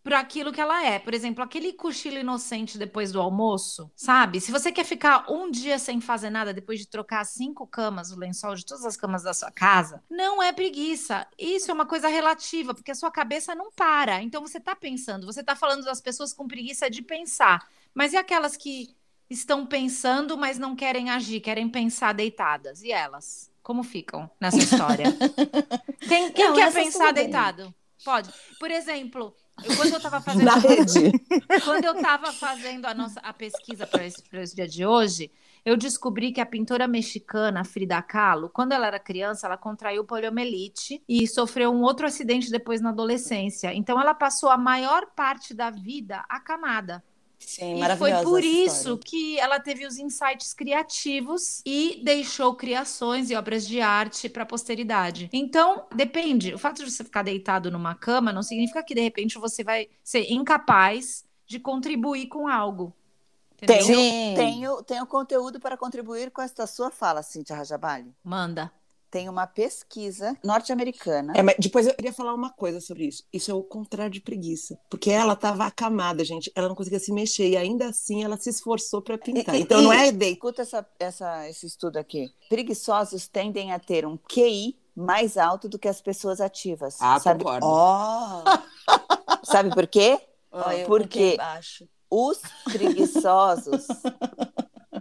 para 0.08 0.20
aquilo 0.20 0.50
que 0.50 0.60
ela 0.60 0.86
é. 0.86 0.98
Por 0.98 1.12
exemplo, 1.12 1.44
aquele 1.44 1.70
cochilo 1.74 2.16
inocente 2.16 2.78
depois 2.78 3.12
do 3.12 3.20
almoço, 3.20 3.90
sabe? 3.94 4.40
Se 4.40 4.50
você 4.50 4.72
quer 4.72 4.84
ficar 4.84 5.30
um 5.30 5.50
dia 5.50 5.78
sem 5.78 6.00
fazer 6.00 6.30
nada 6.30 6.54
depois 6.54 6.80
de 6.80 6.86
trocar 6.86 7.22
cinco 7.26 7.66
camas, 7.66 8.10
o 8.10 8.18
lençol 8.18 8.54
de 8.54 8.64
todas 8.64 8.86
as 8.86 8.96
camas 8.96 9.22
da 9.22 9.34
sua 9.34 9.50
casa, 9.50 10.02
não 10.08 10.42
é 10.42 10.50
preguiça. 10.50 11.26
Isso 11.38 11.70
é 11.70 11.74
uma 11.74 11.84
coisa 11.84 12.08
relativa, 12.08 12.72
porque 12.72 12.90
a 12.90 12.94
sua 12.94 13.10
cabeça 13.10 13.54
não 13.54 13.70
para. 13.70 14.22
Então 14.22 14.40
você 14.40 14.58
tá 14.58 14.74
pensando, 14.74 15.26
você 15.26 15.44
tá 15.44 15.54
falando 15.54 15.84
das 15.84 16.00
pessoas 16.00 16.32
com 16.32 16.48
preguiça 16.48 16.88
de 16.88 17.02
pensar. 17.02 17.68
Mas 17.92 18.14
e 18.14 18.16
aquelas 18.16 18.56
que 18.56 18.96
estão 19.28 19.66
pensando, 19.66 20.38
mas 20.38 20.58
não 20.58 20.74
querem 20.74 21.10
agir, 21.10 21.40
querem 21.40 21.68
pensar 21.68 22.14
deitadas? 22.14 22.82
E 22.82 22.90
elas? 22.90 23.50
Como 23.62 23.82
ficam 23.82 24.30
nessa 24.40 24.56
história? 24.56 25.04
Quem, 26.08 26.32
quem 26.32 26.48
Não, 26.48 26.54
quer 26.54 26.72
pensar 26.72 27.12
deitado? 27.12 27.74
Pode. 28.02 28.32
Por 28.58 28.70
exemplo, 28.70 29.34
eu- 29.64 29.76
quando 29.76 29.90
eu 29.92 29.96
estava 29.96 30.20
fazendo 30.20 30.44
Na 30.44 30.54
rede. 30.54 31.12
quando 31.64 31.84
eu 31.84 31.92
estava 31.94 32.32
fazendo 32.32 32.86
a 32.86 32.94
nossa 32.94 33.20
a 33.20 33.32
pesquisa 33.32 33.86
para 33.86 34.04
esse, 34.06 34.22
pra 34.22 34.42
esse 34.42 34.54
dia 34.54 34.66
de 34.68 34.84
hoje, 34.86 35.30
eu 35.64 35.76
descobri 35.76 36.32
que 36.32 36.40
a 36.40 36.46
pintora 36.46 36.86
mexicana 36.88 37.64
Frida 37.64 38.00
Kahlo, 38.00 38.48
quando 38.48 38.72
ela 38.72 38.86
era 38.86 38.98
criança, 38.98 39.46
ela 39.46 39.56
contraiu 39.56 40.04
poliomielite 40.04 41.02
e 41.08 41.26
sofreu 41.26 41.70
um 41.72 41.82
outro 41.82 42.06
acidente 42.06 42.50
depois 42.50 42.80
na 42.80 42.90
adolescência. 42.90 43.74
Então 43.74 44.00
ela 44.00 44.14
passou 44.14 44.48
a 44.50 44.56
maior 44.56 45.06
parte 45.14 45.52
da 45.54 45.70
vida 45.70 46.24
acamada. 46.28 47.02
Sim, 47.38 47.82
E 47.82 47.96
foi 47.96 48.12
por 48.22 48.42
isso 48.42 48.98
que 48.98 49.38
ela 49.38 49.60
teve 49.60 49.86
os 49.86 49.98
insights 49.98 50.52
criativos 50.52 51.62
e 51.64 52.00
deixou 52.04 52.54
criações 52.54 53.30
e 53.30 53.34
obras 53.36 53.66
de 53.66 53.80
arte 53.80 54.28
para 54.28 54.42
a 54.42 54.46
posteridade. 54.46 55.28
Então, 55.32 55.86
depende. 55.94 56.52
O 56.54 56.58
fato 56.58 56.84
de 56.84 56.90
você 56.90 57.04
ficar 57.04 57.22
deitado 57.22 57.70
numa 57.70 57.94
cama 57.94 58.32
não 58.32 58.42
significa 58.42 58.82
que 58.82 58.94
de 58.94 59.00
repente 59.00 59.38
você 59.38 59.64
vai 59.64 59.88
ser 60.02 60.30
incapaz 60.30 61.24
de 61.46 61.58
contribuir 61.58 62.26
com 62.26 62.46
algo. 62.46 62.94
Entendeu? 63.54 63.86
Tenho, 63.86 63.98
Sim. 63.98 64.34
tenho, 64.36 64.82
tenho 64.82 65.06
conteúdo 65.06 65.58
para 65.58 65.76
contribuir 65.76 66.30
com 66.30 66.40
esta 66.40 66.66
sua 66.66 66.90
fala, 66.90 67.22
Cíntia 67.22 67.56
Rajabali. 67.56 68.14
Manda. 68.22 68.72
Tem 69.10 69.28
uma 69.28 69.46
pesquisa 69.46 70.36
norte-americana. 70.44 71.32
É, 71.34 71.42
mas 71.42 71.56
depois 71.58 71.86
eu 71.86 71.94
queria 71.94 72.12
falar 72.12 72.34
uma 72.34 72.50
coisa 72.50 72.78
sobre 72.80 73.06
isso. 73.06 73.24
Isso 73.32 73.50
é 73.50 73.54
o 73.54 73.62
contrário 73.62 74.12
de 74.12 74.20
preguiça. 74.20 74.78
Porque 74.90 75.10
ela 75.10 75.32
estava 75.32 75.64
acamada, 75.64 76.22
gente. 76.24 76.52
Ela 76.54 76.68
não 76.68 76.74
conseguia 76.74 76.98
se 77.00 77.10
mexer. 77.12 77.48
E 77.48 77.56
ainda 77.56 77.88
assim 77.88 78.22
ela 78.22 78.36
se 78.36 78.50
esforçou 78.50 79.00
para 79.00 79.16
pintar. 79.16 79.54
E- 79.54 79.58
e- 79.58 79.62
Então 79.62 79.80
não 79.80 79.92
é 79.92 80.12
deitar. 80.12 80.34
Escuta 80.34 80.62
essa, 80.62 80.86
essa, 80.98 81.48
esse 81.48 81.66
estudo 81.66 81.96
aqui. 81.96 82.30
Preguiçosos 82.50 83.26
tendem 83.28 83.72
a 83.72 83.78
ter 83.78 84.04
um 84.06 84.16
QI 84.18 84.78
mais 84.94 85.38
alto 85.38 85.68
do 85.68 85.78
que 85.78 85.88
as 85.88 86.00
pessoas 86.02 86.40
ativas. 86.40 86.96
Ah, 87.00 87.18
sabe, 87.18 87.44
concordo. 87.44 87.66
Ó, 87.66 88.42
sabe 89.44 89.70
por 89.74 89.86
quê? 89.86 90.20
ó, 90.52 90.70
eu 90.72 90.86
Por 90.86 91.02
com 91.02 91.08
quem 91.08 91.30
quê? 91.30 91.36
baixo. 91.36 91.88
Os 92.10 92.40
preguiçosos, 92.64 93.86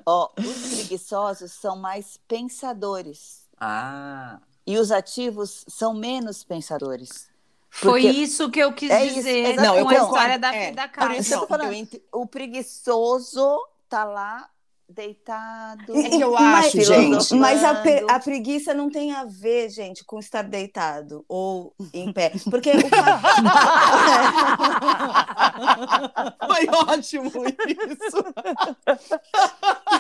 ó, 0.06 0.30
os 0.38 0.76
preguiçosos 0.76 1.52
são 1.54 1.76
mais 1.78 2.18
pensadores 2.28 3.47
Ah. 3.60 4.40
e 4.66 4.78
os 4.78 4.92
ativos 4.92 5.64
são 5.68 5.94
menos 5.94 6.44
pensadores. 6.44 7.30
Foi 7.70 8.02
isso 8.06 8.50
que 8.50 8.60
eu 8.60 8.74
quis 8.74 8.90
É 8.90 9.06
isso, 9.06 9.16
dizer 9.16 9.54
exato. 9.54 9.58
com 9.58 9.62
Não, 9.64 9.76
eu 9.76 9.88
a 9.88 9.90
concordo. 9.90 10.06
história 10.16 10.40
da, 10.40 10.56
É, 10.56 10.72
da 10.72 10.88
por 10.88 10.94
casa. 10.94 11.18
isso 11.18 11.34
eu 11.34 11.40
tô 11.42 11.48
falando. 11.48 11.68
eu 11.68 11.74
ent- 11.74 12.02
O 12.12 12.26
preguiçoso 12.26 13.60
tá 13.90 14.04
lá 14.04 14.50
deitado. 14.90 15.96
É 15.98 16.10
que 16.10 16.22
eu 16.22 16.32
Mas- 16.32 16.66
acho, 16.68 16.82
gente. 16.82 17.36
Mas 17.36 17.62
a, 17.64 17.76
filosofando. 17.84 18.12
a 18.14 18.20
preguiça 18.20 18.74
não 18.74 18.90
tem 18.90 19.12
a 19.12 19.26
ver, 19.26 19.70
gente, 19.70 20.04
com 20.06 20.18
estar 20.18 20.42
deitado 20.44 21.26
ou 21.28 21.74
em 21.94 22.12
pé. 22.14 22.32
Porque 22.50 22.72
o 22.72 22.74
Foi 26.48 26.68
ótimo 26.94 27.30
isso. 27.46 28.24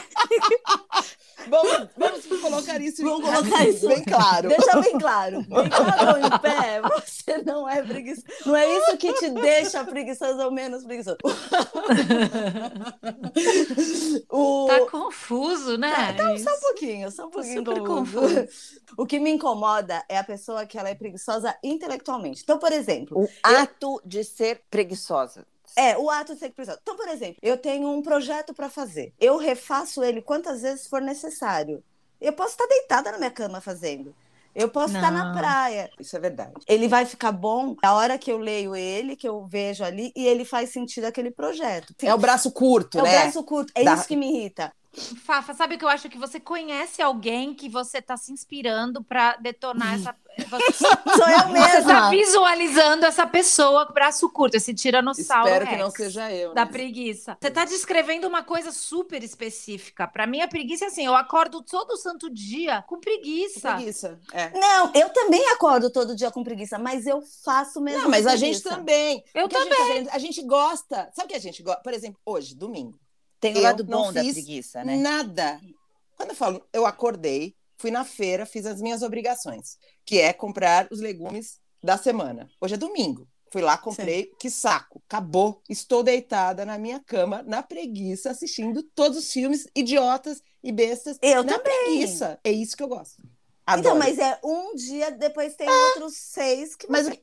vamos, 1.49 1.89
vamos 1.97 2.25
colocar 2.41 2.81
isso 2.81 3.03
Vamos 3.03 3.29
colocar 3.29 3.65
isso 3.67 3.87
bem 3.87 4.03
claro. 4.03 4.49
Deixa 4.49 4.81
bem 4.81 4.97
claro. 4.99 5.41
Bem 5.41 5.69
claro 5.69 6.19
em 6.25 6.39
pé, 6.39 6.81
você 6.81 7.37
não 7.39 7.67
é 7.69 7.81
preguiçoso. 7.83 8.25
Não 8.45 8.55
é 8.55 8.77
isso 8.77 8.97
que 8.97 9.13
te 9.13 9.29
deixa 9.29 9.83
preguiçoso 9.83 10.39
ou 10.43 10.51
menos 10.51 10.83
preguiçoso. 10.83 11.17
o... 14.29 14.67
Tá 14.67 14.91
confuso, 14.91 15.77
né? 15.77 16.13
Tá, 16.13 16.33
Isso. 16.33 16.43
só 16.43 16.55
um 16.55 16.59
pouquinho, 16.59 17.11
só 17.11 17.23
um 17.23 17.29
Tô 17.29 17.31
pouquinho 17.31 17.57
super 17.59 17.79
confuso. 17.79 18.35
confuso. 18.35 18.47
O 18.97 19.05
que 19.05 19.19
me 19.19 19.29
incomoda 19.29 20.03
é 20.09 20.17
a 20.17 20.23
pessoa 20.23 20.65
que 20.65 20.77
ela 20.77 20.89
é 20.89 20.95
preguiçosa 20.95 21.55
intelectualmente. 21.63 22.41
Então, 22.43 22.57
por 22.57 22.71
exemplo, 22.71 23.21
O 23.21 23.29
ato 23.43 24.01
de 24.05 24.23
ser 24.23 24.61
preguiçosa. 24.71 25.45
É 25.75 25.97
o 25.97 26.09
ato 26.09 26.33
de 26.33 26.39
ser 26.39 26.49
preguiçosa. 26.51 26.79
Então, 26.81 26.95
por 26.95 27.07
exemplo, 27.07 27.37
eu 27.41 27.57
tenho 27.57 27.89
um 27.89 28.01
projeto 28.01 28.53
para 28.53 28.69
fazer. 28.69 29.13
Eu 29.19 29.37
refaço 29.37 30.03
ele 30.03 30.21
quantas 30.21 30.61
vezes 30.61 30.87
for 30.87 31.01
necessário. 31.01 31.83
Eu 32.19 32.33
posso 32.33 32.51
estar 32.51 32.65
deitada 32.67 33.11
na 33.11 33.17
minha 33.17 33.31
cama 33.31 33.61
fazendo. 33.61 34.15
Eu 34.55 34.69
posso 34.69 34.95
estar 34.95 35.11
na 35.11 35.25
Não. 35.25 35.33
praia. 35.37 35.87
Isso 35.99 36.15
é 36.17 36.19
verdade. 36.19 36.53
Ele 36.67 36.87
vai 36.87 37.05
ficar 37.05 37.31
bom 37.31 37.75
a 37.83 37.93
hora 37.93 38.17
que 38.17 38.31
eu 38.31 38.39
leio 38.39 38.75
ele, 38.75 39.15
que 39.15 39.27
eu 39.27 39.45
vejo 39.45 39.83
ali, 39.83 40.11
e 40.15 40.25
ele 40.25 40.43
faz 40.43 40.71
sentido 40.71 41.05
aquele 41.05 41.29
projeto. 41.29 41.93
É 42.01 42.11
o 42.11 42.17
braço 42.17 42.51
curto, 42.51 42.97
É 42.97 43.01
o 43.01 43.05
né? 43.05 43.21
braço 43.21 43.43
curto. 43.43 43.71
É 43.75 43.83
Da- 43.83 43.93
isso 43.93 44.07
que 44.07 44.15
me 44.15 44.27
irrita. 44.35 44.73
Fafa, 45.23 45.53
sabe 45.53 45.75
o 45.75 45.77
que 45.77 45.85
eu 45.85 45.89
acho? 45.89 46.09
Que 46.09 46.17
você 46.17 46.39
conhece 46.39 47.01
alguém 47.01 47.53
que 47.53 47.69
você 47.69 48.01
tá 48.01 48.17
se 48.17 48.31
inspirando 48.31 49.03
pra 49.03 49.35
detonar 49.37 49.95
essa. 49.95 50.15
Você, 50.37 50.71
Sou 50.71 51.27
eu 51.27 51.47
você 51.47 51.81
tá 51.81 51.83
mesma. 51.91 52.09
visualizando 52.11 53.07
essa 53.07 53.25
pessoa 53.25 53.87
com 53.87 53.93
braço 53.93 54.29
curto, 54.29 54.53
esse 54.53 54.71
tiranossauro. 54.71 55.47
Espero 55.49 55.67
que 55.67 55.77
não 55.77 55.89
seja 55.89 56.31
eu. 56.31 56.53
Da 56.53 56.63
né? 56.63 56.71
preguiça. 56.71 57.35
Você 57.41 57.49
tá 57.49 57.65
descrevendo 57.65 58.27
uma 58.27 58.43
coisa 58.43 58.71
super 58.71 59.23
específica. 59.23 60.07
Pra 60.07 60.27
mim, 60.27 60.41
a 60.41 60.47
preguiça 60.47 60.85
é 60.85 60.87
assim: 60.89 61.07
eu 61.07 61.15
acordo 61.15 61.63
todo 61.63 61.97
santo 61.97 62.29
dia 62.29 62.83
com 62.83 62.99
preguiça. 62.99 63.73
Preguiça. 63.73 64.19
É. 64.31 64.51
Não, 64.51 64.91
eu 64.93 65.09
também 65.09 65.43
acordo 65.49 65.89
todo 65.89 66.15
dia 66.15 66.29
com 66.29 66.43
preguiça, 66.43 66.77
mas 66.77 67.07
eu 67.07 67.19
faço 67.43 67.81
mesmo. 67.81 68.03
Não, 68.03 68.09
mas 68.11 68.23
com 68.23 68.29
a 68.31 68.35
gente 68.35 68.61
também. 68.61 69.23
Eu 69.33 69.47
O 69.47 69.49
que 69.49 69.57
a 69.57 69.63
gente 69.63 70.05
tá 70.05 70.15
A 70.15 70.19
gente 70.19 70.43
gosta. 70.43 71.09
Sabe 71.15 71.25
o 71.25 71.27
que 71.29 71.35
a 71.35 71.41
gente 71.41 71.63
gosta? 71.63 71.81
Por 71.81 71.93
exemplo, 71.95 72.21
hoje, 72.23 72.53
domingo. 72.53 72.99
Tem 73.39 73.53
o 73.53 73.57
Eu 73.57 73.63
lado 73.63 73.83
bom 73.83 74.11
da 74.11 74.21
preguiça, 74.21 74.83
né? 74.83 74.97
Nada. 74.97 75.59
Quando 76.15 76.29
eu 76.29 76.35
falo, 76.35 76.65
eu 76.73 76.85
acordei, 76.85 77.55
fui 77.77 77.91
na 77.91 78.03
feira, 78.03 78.45
fiz 78.45 78.65
as 78.65 78.81
minhas 78.81 79.01
obrigações, 79.03 79.77
que 80.05 80.19
é 80.19 80.33
comprar 80.33 80.87
os 80.91 80.99
legumes 80.99 81.59
da 81.83 81.97
semana. 81.97 82.49
Hoje 82.59 82.73
é 82.73 82.77
domingo. 82.77 83.27
Fui 83.51 83.61
lá, 83.61 83.77
comprei, 83.77 84.31
que 84.39 84.49
saco, 84.49 85.01
acabou. 85.07 85.61
Estou 85.69 86.03
deitada 86.03 86.65
na 86.65 86.77
minha 86.77 86.99
cama, 86.99 87.43
na 87.43 87.63
preguiça, 87.63 88.29
assistindo 88.29 88.83
todos 88.83 89.17
os 89.17 89.31
filmes 89.31 89.67
idiotas 89.73 90.41
e 90.61 90.71
bestas. 90.71 91.17
Eu 91.21 91.43
na 91.43 91.57
também. 91.57 91.83
preguiça. 91.85 92.39
É 92.43 92.51
isso 92.51 92.75
que 92.75 92.83
eu 92.83 92.89
gosto. 92.89 93.21
Então, 93.69 93.93
Adoro. 93.93 93.99
mas 93.99 94.17
é 94.17 94.39
um 94.43 94.75
dia, 94.75 95.11
depois 95.11 95.55
tem 95.55 95.69
outros 95.69 96.15
seis 96.15 96.75
que 96.75 96.89
Mas, 96.89 97.05
você... 97.05 97.21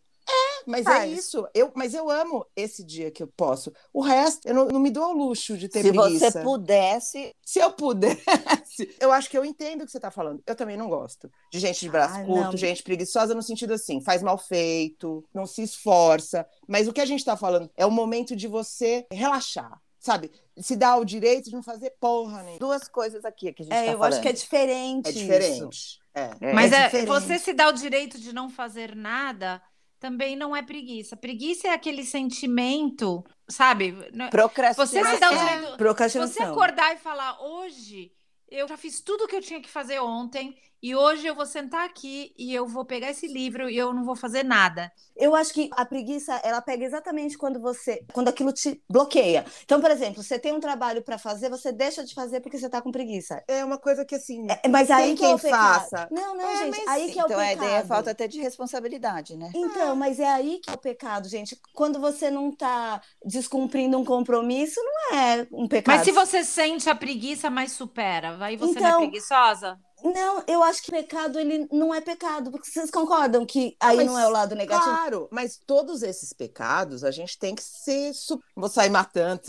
é, 0.66 0.70
mas 0.70 0.86
é 0.86 0.90
faz. 0.90 1.18
isso. 1.18 1.46
Eu, 1.54 1.70
mas 1.74 1.94
eu 1.94 2.10
amo 2.10 2.46
esse 2.56 2.82
dia 2.84 3.10
que 3.10 3.22
eu 3.22 3.26
posso. 3.26 3.72
O 3.92 4.00
resto, 4.00 4.46
eu 4.48 4.54
não, 4.54 4.66
não 4.66 4.80
me 4.80 4.90
dou 4.90 5.04
ao 5.04 5.12
luxo 5.12 5.56
de 5.56 5.68
ter 5.68 5.82
Se 5.82 5.90
preguiça. 5.92 6.30
você 6.30 6.42
pudesse, 6.42 7.34
Se 7.44 7.58
eu 7.58 7.72
pudesse, 7.72 8.24
eu 9.00 9.12
acho 9.12 9.28
que 9.30 9.36
eu 9.38 9.44
entendo 9.44 9.82
o 9.82 9.84
que 9.86 9.90
você 9.92 9.98
está 9.98 10.10
falando. 10.10 10.42
Eu 10.46 10.54
também 10.54 10.76
não 10.76 10.88
gosto 10.88 11.30
de 11.52 11.58
gente 11.58 11.80
de 11.80 11.88
braço 11.90 12.14
Ai, 12.16 12.24
curto, 12.26 12.50
não. 12.52 12.56
gente 12.56 12.82
preguiçosa 12.82 13.34
no 13.34 13.42
sentido 13.42 13.74
assim, 13.74 14.00
faz 14.00 14.22
mal 14.22 14.38
feito, 14.38 15.24
não 15.34 15.46
se 15.46 15.62
esforça. 15.62 16.46
Mas 16.66 16.88
o 16.88 16.92
que 16.92 17.00
a 17.00 17.06
gente 17.06 17.20
está 17.20 17.36
falando 17.36 17.70
é 17.76 17.84
o 17.86 17.90
momento 17.90 18.34
de 18.36 18.46
você 18.48 19.06
relaxar, 19.10 19.80
sabe? 19.98 20.30
Se 20.58 20.76
dar 20.76 20.96
o 20.98 21.04
direito 21.04 21.46
de 21.50 21.52
não 21.56 21.62
fazer 21.62 21.90
porra 22.00 22.42
nenhuma. 22.42 22.58
duas 22.60 22.86
coisas 22.88 23.24
aqui 23.24 23.52
que 23.52 23.62
a 23.62 23.64
gente 23.64 23.74
É, 23.74 23.86
tá 23.86 23.92
eu 23.92 23.98
falando. 23.98 24.12
acho 24.12 24.22
que 24.22 24.28
é 24.28 24.32
diferente 24.32 25.08
É 25.08 25.12
diferente. 25.12 25.98
É. 26.14 26.30
É. 26.40 26.52
Mas 26.52 26.72
é, 26.72 26.84
diferente. 26.84 27.08
você 27.08 27.38
se 27.40 27.52
dá 27.52 27.68
o 27.68 27.72
direito 27.72 28.18
de 28.20 28.32
não 28.32 28.48
fazer 28.48 28.94
nada 28.94 29.60
também 30.04 30.36
não 30.36 30.54
é 30.54 30.60
preguiça. 30.60 31.16
Preguiça 31.16 31.68
é 31.68 31.72
aquele 31.72 32.04
sentimento, 32.04 33.24
sabe? 33.48 33.92
Você 33.92 34.28
Procrastinação. 34.28 35.14
se 35.14 35.18
dá 35.18 35.30
o 35.30 35.34
É, 35.34 35.76
procrastinação. 35.78 36.34
Você 36.34 36.42
acordar 36.42 36.92
e 36.94 36.98
falar, 36.98 37.40
hoje 37.40 38.12
eu 38.48 38.68
já 38.68 38.76
fiz 38.76 39.00
tudo 39.00 39.24
o 39.24 39.28
que 39.28 39.36
eu 39.36 39.40
tinha 39.42 39.60
que 39.60 39.68
fazer 39.68 40.00
ontem, 40.00 40.56
e 40.82 40.94
hoje 40.94 41.26
eu 41.26 41.34
vou 41.34 41.46
sentar 41.46 41.86
aqui 41.86 42.34
e 42.36 42.54
eu 42.54 42.66
vou 42.68 42.84
pegar 42.84 43.08
esse 43.10 43.26
livro 43.26 43.70
e 43.70 43.76
eu 43.78 43.94
não 43.94 44.04
vou 44.04 44.14
fazer 44.14 44.42
nada. 44.44 44.92
Eu 45.16 45.34
acho 45.34 45.50
que 45.54 45.70
a 45.72 45.86
preguiça, 45.86 46.34
ela 46.44 46.60
pega 46.60 46.84
exatamente 46.84 47.38
quando 47.38 47.58
você, 47.58 48.04
quando 48.12 48.28
aquilo 48.28 48.52
te 48.52 48.82
bloqueia. 48.86 49.46
Então, 49.64 49.80
por 49.80 49.90
exemplo, 49.90 50.22
você 50.22 50.38
tem 50.38 50.52
um 50.52 50.60
trabalho 50.60 51.02
para 51.02 51.16
fazer, 51.16 51.48
você 51.48 51.72
deixa 51.72 52.04
de 52.04 52.12
fazer 52.12 52.40
porque 52.40 52.58
você 52.58 52.68
tá 52.68 52.82
com 52.82 52.92
preguiça. 52.92 53.42
É 53.48 53.64
uma 53.64 53.78
coisa 53.78 54.04
que 54.04 54.14
assim. 54.14 54.46
É, 54.62 54.68
mas 54.68 54.90
aí 54.90 55.14
que 55.14 55.24
é 55.24 55.28
o 55.34 55.38
quem 55.38 55.50
faça. 55.50 56.06
Não, 56.10 56.34
não, 56.36 56.50
É, 56.50 56.64
gente, 56.64 56.70
mas 56.76 56.86
aí 56.86 57.10
que 57.10 57.18
é 57.18 57.22
o 57.22 57.26
Então 57.26 57.40
a 57.40 57.44
pecado. 57.44 57.64
ideia 57.64 57.76
é 57.78 57.84
falta 57.84 58.10
até 58.10 58.28
de 58.28 58.40
responsabilidade, 58.40 59.36
né? 59.38 59.50
Então, 59.54 59.96
mas 59.96 60.20
é 60.20 60.28
aí 60.28 60.58
que 60.58 60.68
é 60.68 60.74
o 60.74 60.78
pecado, 60.78 61.28
gente. 61.28 61.58
Quando 61.72 61.98
você 61.98 62.30
não 62.30 62.52
tá 62.54 63.00
descumprindo 63.24 63.98
um 63.98 64.04
compromisso, 64.04 64.80
não 64.82 65.18
é 65.18 65.46
um 65.50 65.66
pecado. 65.66 65.96
Mas 65.96 66.04
se 66.04 66.12
você 66.12 66.44
sente 66.44 66.90
a 66.90 66.94
preguiça, 66.94 67.48
mas 67.48 67.72
supera, 67.72 68.33
aí 68.40 68.56
você 68.56 68.80
não 68.80 68.86
Então, 68.88 69.02
é 69.02 69.06
preguiçosa? 69.08 69.78
Não, 70.04 70.42
eu 70.46 70.62
acho 70.62 70.82
que 70.82 70.90
pecado 70.90 71.38
ele 71.40 71.66
não 71.72 71.94
é 71.94 71.98
pecado, 71.98 72.50
porque 72.50 72.70
vocês 72.70 72.90
concordam 72.90 73.46
que 73.46 73.74
aí 73.80 73.96
mas 73.96 74.06
não 74.06 74.18
é 74.18 74.26
o 74.26 74.30
lado 74.30 74.54
negativo. 74.54 74.84
Claro, 74.94 75.28
mas 75.30 75.58
todos 75.66 76.02
esses 76.02 76.30
pecados 76.34 77.02
a 77.04 77.10
gente 77.10 77.38
tem 77.38 77.54
que 77.54 77.62
ser. 77.62 78.12
Su... 78.12 78.38
Vou 78.54 78.68
sair 78.68 78.90
matando, 78.90 79.40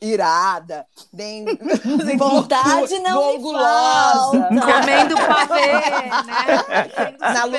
irada, 0.00 0.86
nem. 1.12 1.44
Vontade 2.16 2.96
não 3.00 3.32
me 3.32 3.38
gulosa. 3.38 4.38
falta. 4.38 4.60
Comendo 4.60 5.16
pavê, 5.16 5.72
né? 5.72 7.16
Na 7.18 7.46
gulosa. 7.48 7.58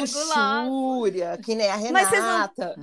luxúria, 0.63 1.37
que 1.43 1.55
nem 1.55 1.69
a 1.69 1.77
Mas 1.91 2.07
vocês 2.07 2.23
não- 2.23 2.31
Renata. 2.31 2.75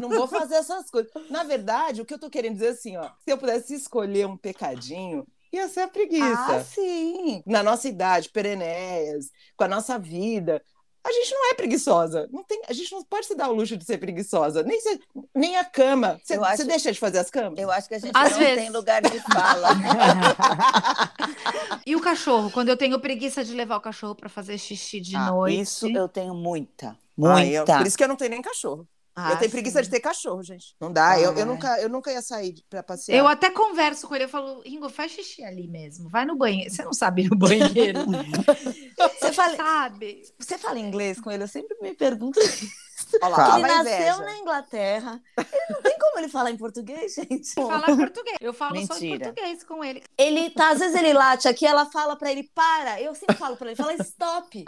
Não 0.00 0.08
vou 0.08 0.26
fazer 0.28 0.56
essas 0.56 0.90
coisas. 0.90 1.10
Na 1.30 1.42
verdade, 1.44 2.00
o 2.00 2.04
que 2.04 2.14
eu 2.14 2.18
tô 2.18 2.30
querendo 2.30 2.54
dizer 2.54 2.66
é 2.66 2.70
assim, 2.70 2.96
ó, 2.96 3.04
se 3.24 3.30
eu 3.32 3.38
pudesse 3.38 3.74
escolher 3.74 4.26
um 4.26 4.36
pecadinho, 4.36 5.26
ia 5.52 5.68
ser 5.68 5.80
a 5.80 5.88
preguiça. 5.88 6.56
Ah, 6.56 6.64
sim. 6.64 7.42
Na 7.46 7.62
nossa 7.62 7.88
idade, 7.88 8.28
perenéias, 8.28 9.30
com 9.56 9.64
a 9.64 9.68
nossa 9.68 9.98
vida, 9.98 10.62
a 11.06 11.12
gente 11.12 11.34
não 11.34 11.50
é 11.50 11.54
preguiçosa. 11.54 12.28
Não 12.32 12.42
tem, 12.42 12.62
a 12.66 12.72
gente 12.72 12.90
não 12.90 13.04
pode 13.04 13.26
se 13.26 13.34
dar 13.34 13.50
o 13.50 13.54
luxo 13.54 13.76
de 13.76 13.84
ser 13.84 13.98
preguiçosa. 13.98 14.62
Nem, 14.62 14.80
se- 14.80 15.00
nem 15.34 15.56
a 15.56 15.64
cama. 15.64 16.18
Você, 16.24 16.34
acho- 16.34 16.64
deixa 16.66 16.92
de 16.92 16.98
fazer 16.98 17.18
as 17.18 17.30
camas? 17.30 17.58
Eu 17.58 17.70
acho 17.70 17.88
que 17.88 17.94
a 17.94 17.98
gente 17.98 18.16
Às 18.16 18.32
não 18.32 18.38
vezes. 18.38 18.54
tem 18.56 18.70
lugar 18.70 19.02
de 19.02 19.20
fala. 19.20 19.68
E 21.86 21.94
o 21.94 22.00
cachorro? 22.00 22.50
Quando 22.50 22.68
eu 22.70 22.76
tenho 22.76 22.98
preguiça 22.98 23.44
de 23.44 23.54
levar 23.54 23.76
o 23.76 23.80
cachorro 23.80 24.14
para 24.14 24.28
fazer 24.28 24.56
xixi 24.58 25.00
de 25.00 25.16
Ah, 25.16 25.30
noite. 25.30 25.60
Isso 25.60 25.86
eu 25.88 26.08
tenho 26.08 26.34
muita. 26.34 26.96
Ah, 27.22 27.44
eu- 27.44 27.58
Muita. 27.58 27.78
por 27.78 27.86
isso 27.86 27.96
que 27.96 28.04
eu 28.04 28.08
não 28.08 28.16
tenho 28.16 28.30
nem 28.30 28.42
cachorro. 28.42 28.86
Ah, 29.16 29.32
eu 29.32 29.38
tenho 29.38 29.50
preguiça 29.50 29.80
de 29.80 29.88
ter 29.88 30.00
cachorro, 30.00 30.42
gente. 30.42 30.74
Não 30.80 30.92
dá. 30.92 31.18
Eu, 31.20 31.32
eu, 31.32 31.38
Ai. 31.38 31.44
nunca, 31.44 31.80
eu 31.80 31.88
nunca 31.88 32.10
ia 32.12 32.20
sair 32.20 32.54
pra 32.68 32.82
passear. 32.82 33.16
Eu 33.16 33.28
até 33.28 33.48
converso 33.48 34.08
com 34.08 34.14
ele, 34.14 34.24
eu 34.24 34.28
falo, 34.28 34.60
Ringo, 34.62 34.88
faz 34.88 35.12
xixi 35.12 35.44
ali 35.44 35.68
mesmo, 35.68 36.08
vai 36.10 36.24
no 36.24 36.36
banheiro. 36.36 36.70
Você 36.74 36.82
não 36.84 36.92
sabe 36.92 37.22
ir 37.22 37.30
no 37.30 37.36
banheiro, 37.36 38.00
Você 39.20 39.32
fala, 39.32 39.56
sabe? 39.56 40.22
você 40.38 40.58
fala 40.58 40.78
inglês 40.78 41.20
com 41.20 41.30
ele? 41.30 41.44
Eu 41.44 41.48
sempre 41.48 41.76
me 41.80 41.94
pergunto. 41.94 42.40
Olha 43.22 43.28
lá, 43.28 43.36
Fala. 43.36 43.56
lá 43.58 43.58
ele 43.58 43.68
nasceu 43.68 43.96
inveja. 43.98 44.18
na 44.24 44.36
Inglaterra. 44.38 45.22
Ele 45.38 45.46
não 45.70 45.82
tem 45.82 45.93
como 46.14 46.20
ele 46.20 46.28
falar 46.28 46.52
em 46.52 46.56
português, 46.56 47.14
gente. 47.14 47.54
Fala 47.54 47.96
português. 47.96 48.36
Eu 48.40 48.54
falo 48.54 48.74
só 48.86 48.96
em 48.96 49.00
Mentira. 49.00 49.24
português 49.26 49.64
com 49.64 49.84
ele. 49.84 50.02
Ele 50.16 50.48
tá, 50.50 50.70
às 50.70 50.78
vezes 50.78 50.94
ele 50.94 51.12
late 51.12 51.48
aqui, 51.48 51.66
ela 51.66 51.86
fala 51.86 52.14
pra 52.14 52.30
ele, 52.30 52.44
para. 52.54 53.00
Eu 53.00 53.12
sempre 53.14 53.34
falo 53.36 53.56
pra 53.56 53.66
ele, 53.66 53.76
fala 53.76 53.94
stop. 53.94 54.64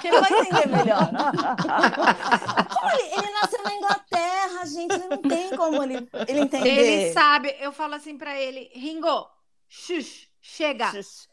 Que 0.00 0.08
ele 0.08 0.20
vai 0.20 0.30
entender 0.30 0.68
melhor. 0.68 1.08
Como 2.68 2.90
ele, 2.90 3.14
ele 3.14 3.30
nasceu 3.40 3.62
na 3.62 3.74
Inglaterra, 3.74 4.66
gente. 4.66 4.94
Ele 4.94 5.08
não 5.08 5.22
tem 5.22 5.56
como 5.56 5.82
ele, 5.82 6.06
ele 6.28 6.40
entender. 6.40 6.68
Ele 6.68 7.12
sabe, 7.12 7.56
eu 7.58 7.72
falo 7.72 7.94
assim 7.94 8.18
pra 8.18 8.38
ele, 8.38 8.70
Ringo, 8.74 9.26
xux, 9.68 10.28
chega. 10.42 10.92
Xux. 10.92 11.26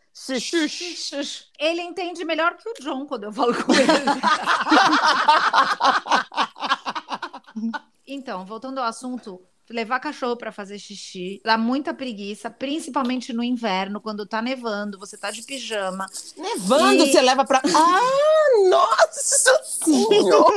Ele 1.60 1.82
entende 1.82 2.24
melhor 2.24 2.56
que 2.56 2.70
o 2.70 2.74
John 2.82 3.06
quando 3.06 3.26
eu 3.26 3.34
falo 3.34 3.54
com 3.64 3.74
ele. 3.74 3.90
então, 8.08 8.46
voltando 8.46 8.80
ao 8.80 8.86
assunto, 8.86 9.42
levar 9.70 10.00
cachorro 10.00 10.36
para 10.36 10.52
fazer 10.52 10.80
xixi 10.80 11.42
dá 11.44 11.58
muita 11.58 11.94
preguiça, 11.94 12.50
principalmente 12.50 13.32
no 13.32 13.44
inverno, 13.44 14.02
quando 14.02 14.26
tá 14.26 14.42
nevando, 14.42 14.98
você 14.98 15.18
tá 15.18 15.30
de 15.32 15.44
pijama. 15.44 16.06
Nevando, 16.36 17.04
E- 17.06 17.12
você 17.12 17.22
leva 17.22 17.46
pra. 17.46 17.62
Ah, 17.76 18.70
nossa 18.70 19.62
senhora! 19.64 20.56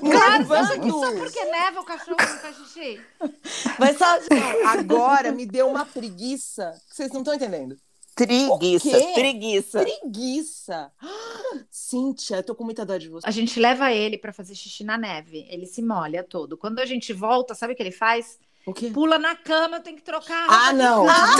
Claro, 0.00 0.46
só 0.46 0.76
Nevando! 0.76 1.18
porque 1.18 1.44
neva 1.44 1.80
o 1.80 1.84
cachorro 1.84 2.16
não 2.18 2.38
faz 2.38 2.56
xixi. 2.56 3.00
Só. 3.98 4.68
Agora 4.68 5.32
me 5.32 5.46
deu 5.46 5.68
uma 5.68 5.84
preguiça. 5.86 6.72
que 6.88 6.96
Vocês 6.96 7.10
não 7.12 7.20
estão 7.20 7.34
entendendo. 7.34 7.76
Quê? 8.26 9.12
preguiça. 9.14 9.80
Preguiça. 9.80 10.92
Ah, 11.00 11.58
Cíntia, 11.70 12.36
eu 12.36 12.42
tô 12.42 12.54
com 12.54 12.64
muita 12.64 12.84
dor 12.84 12.98
de 12.98 13.08
você. 13.08 13.26
A 13.26 13.30
gente 13.30 13.58
leva 13.60 13.92
ele 13.92 14.18
para 14.18 14.32
fazer 14.32 14.54
xixi 14.54 14.82
na 14.84 14.98
neve, 14.98 15.46
ele 15.50 15.66
se 15.66 15.82
molha 15.82 16.22
todo. 16.24 16.56
Quando 16.56 16.78
a 16.80 16.86
gente 16.86 17.12
volta, 17.12 17.54
sabe 17.54 17.72
o 17.72 17.76
que 17.76 17.82
ele 17.82 17.92
faz? 17.92 18.38
O 18.66 18.72
quê? 18.74 18.90
Pula 18.90 19.18
na 19.18 19.34
cama, 19.34 19.76
eu 19.78 19.82
tenho 19.82 19.96
que 19.96 20.02
trocar 20.02 20.36
a 20.36 20.40
roupa 20.46 20.54
Ah, 20.68 20.72
não. 20.72 21.06
cama. 21.06 21.38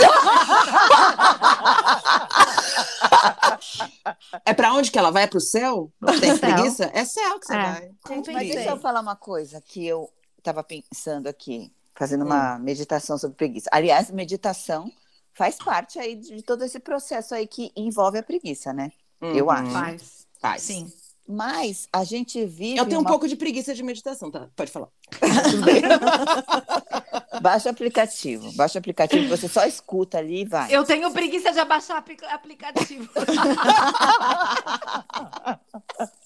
É 4.45 4.53
pra 4.53 4.73
onde 4.73 4.91
que 4.91 4.97
ela 4.97 5.11
vai? 5.11 5.23
É 5.23 5.27
pro 5.27 5.39
céu? 5.41 5.91
Não 5.99 6.17
tem 6.19 6.35
Céu. 6.35 6.39
preguiça? 6.39 6.89
É 6.93 7.03
céu 7.05 7.39
que 7.39 7.45
você 7.47 7.53
É. 7.55 7.57
vai. 7.61 7.91
Gente, 8.09 8.31
mas 8.31 8.47
deixa 8.49 8.69
eu 8.69 8.77
falar 8.77 9.01
uma 9.01 9.15
coisa 9.15 9.61
que 9.61 9.85
eu 9.85 10.09
estava 10.37 10.63
pensando 10.63 11.27
aqui, 11.27 11.71
fazendo 11.95 12.23
uma 12.25 12.57
meditação 12.59 13.17
sobre 13.17 13.35
preguiça. 13.35 13.69
Aliás, 13.71 14.09
meditação 14.11 14.91
faz 15.39 15.55
parte 15.55 15.97
aí 15.97 16.17
de 16.17 16.41
todo 16.43 16.65
esse 16.65 16.81
processo 16.81 17.33
aí 17.33 17.47
que 17.47 17.71
envolve 17.73 18.17
a 18.17 18.23
preguiça, 18.23 18.73
né? 18.73 18.91
Eu 19.21 19.45
Uhum. 19.45 19.51
acho. 19.51 19.71
Faz. 19.71 20.27
Faz. 20.41 20.61
Sim. 20.63 20.91
Mas 21.25 21.87
a 21.93 22.03
gente 22.03 22.43
vive 22.45 22.75
Eu 22.77 22.85
tenho 22.85 22.99
um 22.99 23.03
uma- 23.03 23.09
pouco 23.09 23.25
de 23.25 23.37
preguiça 23.37 23.73
de 23.73 23.81
meditação, 23.81 24.29
tá? 24.29 24.49
Pode 24.53 24.69
falar. 24.69 24.89
Baixa 27.41 27.69
o 27.69 27.71
aplicativo, 27.71 28.51
baixa 28.53 28.77
o 28.77 28.79
aplicativo, 28.79 29.29
você 29.29 29.47
só 29.47 29.65
escuta 29.65 30.17
ali 30.17 30.41
e 30.41 30.45
vai. 30.45 30.75
Eu 30.75 30.83
tenho 30.83 31.09
preguiça 31.11 31.53
de 31.53 31.59
abaixar 31.59 31.97
apli- 31.97 32.17
aplicativo. 32.29 33.07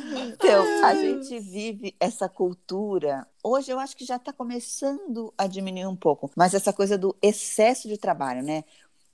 Então, 0.00 0.84
a 0.84 0.94
gente 0.94 1.38
vive 1.38 1.96
essa 1.98 2.28
cultura. 2.28 3.26
Hoje 3.42 3.70
eu 3.70 3.78
acho 3.78 3.96
que 3.96 4.04
já 4.04 4.16
está 4.16 4.32
começando 4.32 5.32
a 5.36 5.46
diminuir 5.46 5.86
um 5.86 5.96
pouco, 5.96 6.30
mas 6.36 6.54
essa 6.54 6.72
coisa 6.72 6.98
do 6.98 7.16
excesso 7.22 7.88
de 7.88 7.96
trabalho, 7.96 8.42
né? 8.42 8.64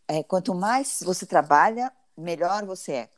É, 0.08 0.22
quanto 0.22 0.54
mais 0.54 1.02
você 1.04 1.24
trabalha, 1.24 1.92
melhor 2.16 2.64
você 2.64 2.92
é. 2.92 3.10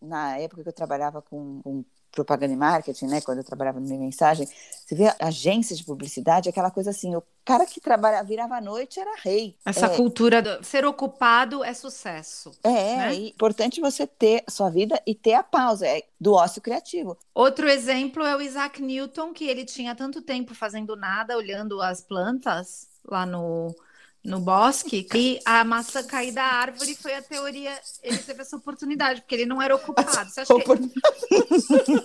Na 0.00 0.38
época 0.38 0.62
que 0.62 0.68
eu 0.68 0.72
trabalhava 0.72 1.20
com, 1.22 1.60
com 1.62 1.84
propaganda 2.12 2.52
e 2.52 2.56
marketing, 2.56 3.06
né? 3.06 3.20
Quando 3.20 3.38
eu 3.38 3.44
trabalhava 3.44 3.78
no 3.78 3.86
Minha 3.86 4.00
Mensagem, 4.00 4.48
você 4.84 4.94
vê 4.94 5.12
agências 5.20 5.78
de 5.78 5.84
publicidade, 5.84 6.48
aquela 6.48 6.70
coisa 6.70 6.90
assim, 6.90 7.14
o 7.14 7.22
cara 7.44 7.64
que 7.66 7.80
trabalha, 7.80 8.22
virava 8.22 8.56
à 8.56 8.60
noite 8.60 8.98
era 8.98 9.14
rei. 9.22 9.56
Essa 9.64 9.86
é, 9.86 9.96
cultura 9.96 10.42
do 10.42 10.64
ser 10.64 10.84
ocupado 10.84 11.62
é 11.62 11.72
sucesso. 11.74 12.52
é, 12.62 12.96
né? 12.96 13.14
é 13.14 13.14
importante 13.28 13.80
você 13.80 14.06
ter 14.06 14.42
a 14.46 14.50
sua 14.50 14.70
vida 14.70 15.00
e 15.06 15.14
ter 15.14 15.34
a 15.34 15.42
pausa 15.42 15.86
é, 15.86 16.02
do 16.20 16.32
ócio 16.34 16.60
criativo. 16.60 17.16
Outro 17.34 17.68
exemplo 17.68 18.24
é 18.24 18.36
o 18.36 18.40
Isaac 18.40 18.82
Newton, 18.82 19.32
que 19.32 19.44
ele 19.44 19.64
tinha 19.64 19.94
tanto 19.94 20.22
tempo 20.22 20.54
fazendo 20.54 20.96
nada, 20.96 21.36
olhando 21.36 21.80
as 21.80 22.00
plantas 22.00 22.88
lá 23.04 23.24
no, 23.24 23.74
no 24.28 24.40
bosque, 24.40 25.06
e 25.14 25.40
a 25.44 25.64
maçã 25.64 26.02
cair 26.02 26.32
da 26.32 26.44
árvore 26.44 26.94
foi 26.94 27.14
a 27.14 27.22
teoria. 27.22 27.72
Ele 28.02 28.18
teve 28.18 28.42
essa 28.42 28.56
oportunidade, 28.56 29.22
porque 29.22 29.34
ele 29.34 29.46
não 29.46 29.60
era 29.60 29.74
ocupado. 29.74 30.30
Você 30.30 30.40
acha 30.40 30.54
que, 30.54 30.64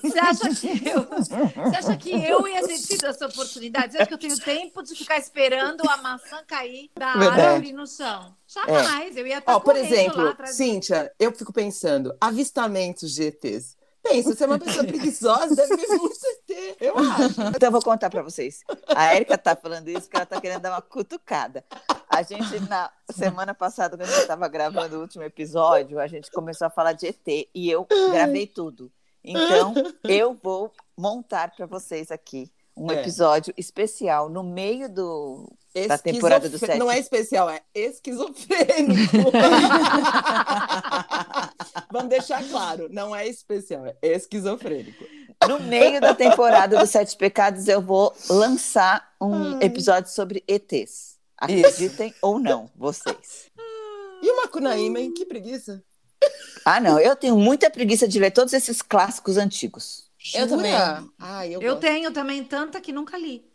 você 0.01 0.19
acha 0.19 0.55
que 0.55 0.89
eu, 0.89 1.03
você 1.03 1.75
acha 1.77 1.97
que 1.97 2.11
eu 2.11 2.47
ia 2.47 2.65
ter 2.65 2.79
tido 2.79 3.05
essa 3.05 3.27
oportunidade? 3.27 3.91
Você 3.93 3.97
acha 3.97 4.07
que 4.07 4.13
eu 4.13 4.17
tenho 4.17 4.39
tempo 4.39 4.81
de 4.81 4.95
ficar 4.95 5.17
esperando 5.17 5.87
a 5.87 5.97
maçã 5.97 6.41
cair 6.47 6.89
da 6.97 7.13
Verdade. 7.13 7.41
árvore 7.41 7.73
no 7.73 7.85
chão? 7.85 8.35
Jamais, 8.47 9.17
eu 9.17 9.27
ia 9.27 9.39
estar 9.39 9.55
Ó, 9.55 9.59
por 9.59 9.75
exemplo, 9.75 10.23
lá 10.23 10.31
atrás. 10.31 10.55
Cíntia, 10.55 11.11
eu 11.19 11.31
fico 11.31 11.51
pensando, 11.51 12.15
avistamentos 12.21 13.13
de 13.13 13.23
ETs. 13.23 13.75
Pensa, 14.03 14.35
você 14.35 14.43
é 14.43 14.47
uma 14.47 14.59
pessoa 14.59 14.85
preguiçosa, 14.85 15.55
deve 15.55 15.77
ver 15.77 15.87
muito 15.87 16.17
ET, 16.53 16.77
eu 16.81 16.97
acho. 16.97 17.41
Então, 17.55 17.67
eu 17.67 17.71
vou 17.71 17.81
contar 17.81 18.09
para 18.09 18.21
vocês. 18.21 18.61
A 18.95 19.13
Érica 19.15 19.37
tá 19.37 19.55
falando 19.55 19.87
isso 19.87 20.01
porque 20.01 20.17
ela 20.17 20.25
tá 20.25 20.41
querendo 20.41 20.61
dar 20.61 20.71
uma 20.71 20.81
cutucada. 20.81 21.63
A 22.09 22.21
gente, 22.21 22.59
na 22.69 22.91
semana 23.11 23.53
passada, 23.53 23.97
quando 23.97 24.09
a 24.09 24.11
gente 24.11 24.21
estava 24.21 24.47
gravando 24.47 24.97
o 24.97 25.01
último 25.01 25.23
episódio, 25.23 25.99
a 25.99 26.07
gente 26.07 26.29
começou 26.31 26.67
a 26.67 26.69
falar 26.69 26.93
de 26.93 27.07
ET 27.07 27.27
e 27.53 27.69
eu 27.69 27.87
gravei 28.11 28.47
tudo. 28.47 28.91
Então, 29.23 29.73
eu 30.03 30.37
vou 30.41 30.71
montar 30.97 31.51
para 31.55 31.65
vocês 31.65 32.11
aqui 32.11 32.51
um 32.75 32.91
É. 32.91 33.01
episódio 33.01 33.53
especial 33.55 34.29
no 34.29 34.43
meio 34.43 34.89
do, 34.89 35.47
da 35.87 35.97
temporada 35.97 36.49
do 36.49 36.57
sete. 36.57 36.77
Não 36.79 36.91
é 36.91 36.97
especial, 36.99 37.49
é 37.49 37.61
esquizofrênico. 37.73 39.13
Vamos 41.91 42.09
deixar 42.09 42.43
claro, 42.49 42.87
não 42.91 43.15
é 43.15 43.27
especial, 43.27 43.85
é 43.85 43.95
esquizofrênico. 44.01 45.03
No 45.47 45.59
meio 45.59 45.99
da 45.99 46.13
temporada 46.13 46.77
dos 46.77 46.89
Sete 46.89 47.15
Pecados, 47.17 47.67
eu 47.67 47.81
vou 47.81 48.13
lançar 48.29 49.13
um 49.19 49.59
episódio 49.61 50.11
sobre 50.11 50.43
ETs. 50.47 51.17
Acreditem 51.37 52.13
ou 52.21 52.39
não, 52.39 52.69
vocês. 52.75 53.51
E 54.21 54.31
o 54.31 54.37
Macunaíma, 54.37 54.99
hein? 54.99 55.13
Que 55.13 55.25
preguiça. 55.25 55.83
Ah, 56.63 56.79
não, 56.79 56.99
eu 56.99 57.15
tenho 57.15 57.37
muita 57.37 57.69
preguiça 57.69 58.07
de 58.07 58.17
ler 58.19 58.31
todos 58.31 58.53
esses 58.53 58.81
clássicos 58.81 59.37
antigos. 59.37 60.09
Eu 60.33 60.47
também. 60.47 60.71
Jura? 60.71 61.03
Ai, 61.19 61.53
eu, 61.53 61.61
Eu 61.61 61.75
tenho 61.77 62.11
também 62.11 62.43
tanta 62.43 62.79
que 62.79 62.93
nunca 62.93 63.17
li. 63.17 63.45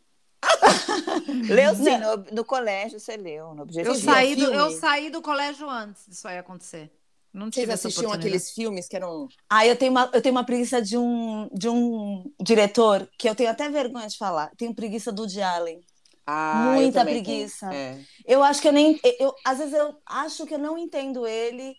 Leu 1.48 1.74
sim, 1.74 1.98
no, 1.98 2.16
no 2.32 2.44
colégio 2.44 3.00
você 3.00 3.16
leu, 3.16 3.54
no 3.54 3.62
objetivo. 3.62 3.92
Eu 3.92 4.00
saí, 4.00 4.36
do, 4.36 4.44
eu 4.52 4.70
saí 4.70 5.10
do 5.10 5.20
colégio 5.20 5.68
antes 5.68 6.04
disso 6.06 6.28
aí 6.28 6.38
acontecer. 6.38 6.92
Não 7.32 7.50
tive 7.50 7.66
Vocês 7.66 7.84
assistiam 7.86 8.12
aqueles 8.12 8.50
filmes 8.50 8.88
que 8.88 8.96
eram. 8.96 9.28
Ah, 9.50 9.66
eu 9.66 9.76
tenho 9.76 9.90
uma, 9.92 10.10
eu 10.12 10.22
tenho 10.22 10.34
uma 10.34 10.44
preguiça 10.44 10.80
de 10.80 10.96
um, 10.96 11.48
de 11.52 11.68
um 11.68 12.24
diretor 12.40 13.08
que 13.18 13.28
eu 13.28 13.34
tenho 13.34 13.50
até 13.50 13.68
vergonha 13.68 14.08
de 14.08 14.16
falar. 14.16 14.50
Tenho 14.56 14.74
preguiça 14.74 15.12
do 15.12 15.22
Woody 15.22 15.42
Allen. 15.42 15.80
Ah, 16.26 16.74
eu 16.76 16.82
Muita 16.82 17.00
também 17.00 17.22
preguiça. 17.22 17.68
tenho. 17.68 17.80
É. 17.80 18.04
Eu 18.26 18.42
acho 18.42 18.60
que 18.62 18.68
eu 18.68 18.72
nem. 18.72 18.98
Eu, 19.18 19.34
às 19.44 19.58
vezes 19.58 19.74
eu 19.74 19.94
acho 20.06 20.46
que 20.46 20.54
eu 20.54 20.58
não 20.58 20.76
entendo 20.78 21.26
ele. 21.26 21.74